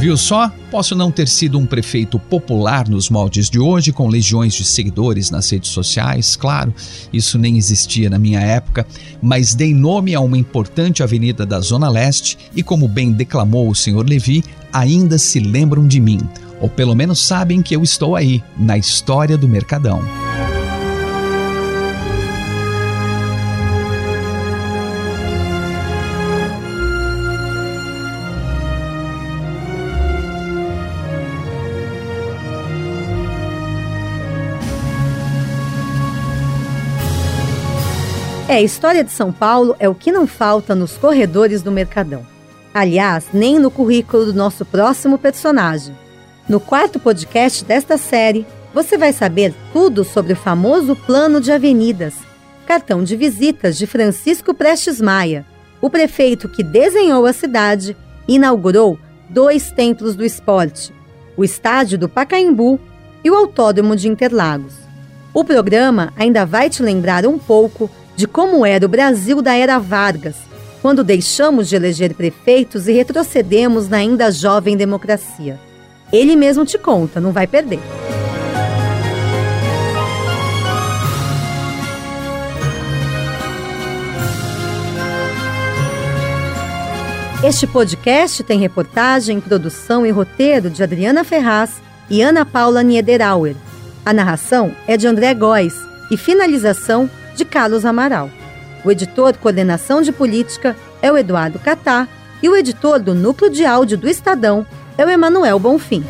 Viu 0.00 0.16
só? 0.16 0.50
Posso 0.70 0.94
não 0.94 1.12
ter 1.12 1.28
sido 1.28 1.58
um 1.58 1.66
prefeito 1.66 2.18
popular 2.18 2.88
nos 2.88 3.10
moldes 3.10 3.50
de 3.50 3.58
hoje, 3.58 3.92
com 3.92 4.08
legiões 4.08 4.54
de 4.54 4.64
seguidores 4.64 5.30
nas 5.30 5.50
redes 5.50 5.70
sociais, 5.72 6.36
claro, 6.36 6.74
isso 7.12 7.38
nem 7.38 7.58
existia 7.58 8.08
na 8.08 8.18
minha 8.18 8.40
época, 8.40 8.86
mas 9.20 9.54
dei 9.54 9.74
nome 9.74 10.14
a 10.14 10.20
uma 10.20 10.38
importante 10.38 11.02
avenida 11.02 11.44
da 11.44 11.60
Zona 11.60 11.90
Leste 11.90 12.38
e, 12.56 12.62
como 12.62 12.88
bem 12.88 13.12
declamou 13.12 13.68
o 13.68 13.74
senhor 13.74 14.08
Levi, 14.08 14.42
ainda 14.72 15.18
se 15.18 15.38
lembram 15.38 15.86
de 15.86 16.00
mim, 16.00 16.20
ou 16.62 16.70
pelo 16.70 16.94
menos 16.94 17.20
sabem 17.20 17.60
que 17.60 17.76
eu 17.76 17.82
estou 17.82 18.16
aí, 18.16 18.42
na 18.56 18.78
história 18.78 19.36
do 19.36 19.46
Mercadão. 19.46 20.00
É, 38.50 38.56
a 38.56 38.62
história 38.62 39.04
de 39.04 39.12
São 39.12 39.30
Paulo 39.30 39.76
é 39.78 39.88
o 39.88 39.94
que 39.94 40.10
não 40.10 40.26
falta 40.26 40.74
nos 40.74 40.98
corredores 40.98 41.62
do 41.62 41.70
Mercadão. 41.70 42.26
Aliás, 42.74 43.28
nem 43.32 43.60
no 43.60 43.70
currículo 43.70 44.24
do 44.24 44.34
nosso 44.34 44.64
próximo 44.64 45.16
personagem. 45.16 45.96
No 46.48 46.58
quarto 46.58 46.98
podcast 46.98 47.64
desta 47.64 47.96
série, 47.96 48.44
você 48.74 48.98
vai 48.98 49.12
saber 49.12 49.54
tudo 49.72 50.02
sobre 50.02 50.32
o 50.32 50.36
famoso 50.36 50.96
plano 50.96 51.40
de 51.40 51.52
avenidas, 51.52 52.14
cartão 52.66 53.04
de 53.04 53.14
visitas 53.14 53.78
de 53.78 53.86
Francisco 53.86 54.52
Prestes 54.52 55.00
Maia, 55.00 55.46
o 55.80 55.88
prefeito 55.88 56.48
que 56.48 56.64
desenhou 56.64 57.26
a 57.26 57.32
cidade 57.32 57.96
e 58.26 58.34
inaugurou 58.34 58.98
dois 59.28 59.70
templos 59.70 60.16
do 60.16 60.24
esporte, 60.24 60.92
o 61.36 61.44
estádio 61.44 61.96
do 61.96 62.08
Pacaembu 62.08 62.80
e 63.22 63.30
o 63.30 63.36
Autódromo 63.36 63.94
de 63.94 64.08
Interlagos. 64.08 64.74
O 65.32 65.44
programa 65.44 66.12
ainda 66.16 66.44
vai 66.44 66.68
te 66.68 66.82
lembrar 66.82 67.24
um 67.24 67.38
pouco 67.38 67.88
de 68.20 68.28
como 68.28 68.66
era 68.66 68.84
o 68.84 68.88
Brasil 68.88 69.40
da 69.40 69.54
era 69.54 69.78
Vargas, 69.78 70.36
quando 70.82 71.02
deixamos 71.02 71.70
de 71.70 71.76
eleger 71.76 72.12
prefeitos 72.12 72.86
e 72.86 72.92
retrocedemos 72.92 73.88
na 73.88 73.96
ainda 73.96 74.30
jovem 74.30 74.76
democracia. 74.76 75.58
Ele 76.12 76.36
mesmo 76.36 76.66
te 76.66 76.76
conta, 76.76 77.18
não 77.18 77.32
vai 77.32 77.46
perder. 77.46 77.80
Este 87.42 87.66
podcast 87.66 88.44
tem 88.44 88.60
reportagem, 88.60 89.40
produção 89.40 90.04
e 90.04 90.10
roteiro 90.10 90.68
de 90.68 90.82
Adriana 90.82 91.24
Ferraz 91.24 91.80
e 92.10 92.20
Ana 92.20 92.44
Paula 92.44 92.82
Niederauer. 92.82 93.56
A 94.04 94.12
narração 94.12 94.72
é 94.86 94.98
de 94.98 95.06
André 95.06 95.32
Góes 95.32 95.72
e 96.10 96.18
finalização 96.18 97.08
de 97.40 97.44
Carlos 97.46 97.86
Amaral. 97.86 98.30
O 98.84 98.90
editor 98.90 99.34
Coordenação 99.38 100.02
de 100.02 100.12
Política 100.12 100.76
é 101.00 101.10
o 101.10 101.16
Eduardo 101.16 101.58
Catá 101.58 102.06
e 102.42 102.48
o 102.50 102.54
editor 102.54 103.00
do 103.00 103.14
Núcleo 103.14 103.50
de 103.50 103.64
Áudio 103.64 103.96
do 103.96 104.08
Estadão 104.08 104.66
é 104.98 105.06
o 105.06 105.08
Emanuel 105.08 105.58
Bonfim. 105.58 106.04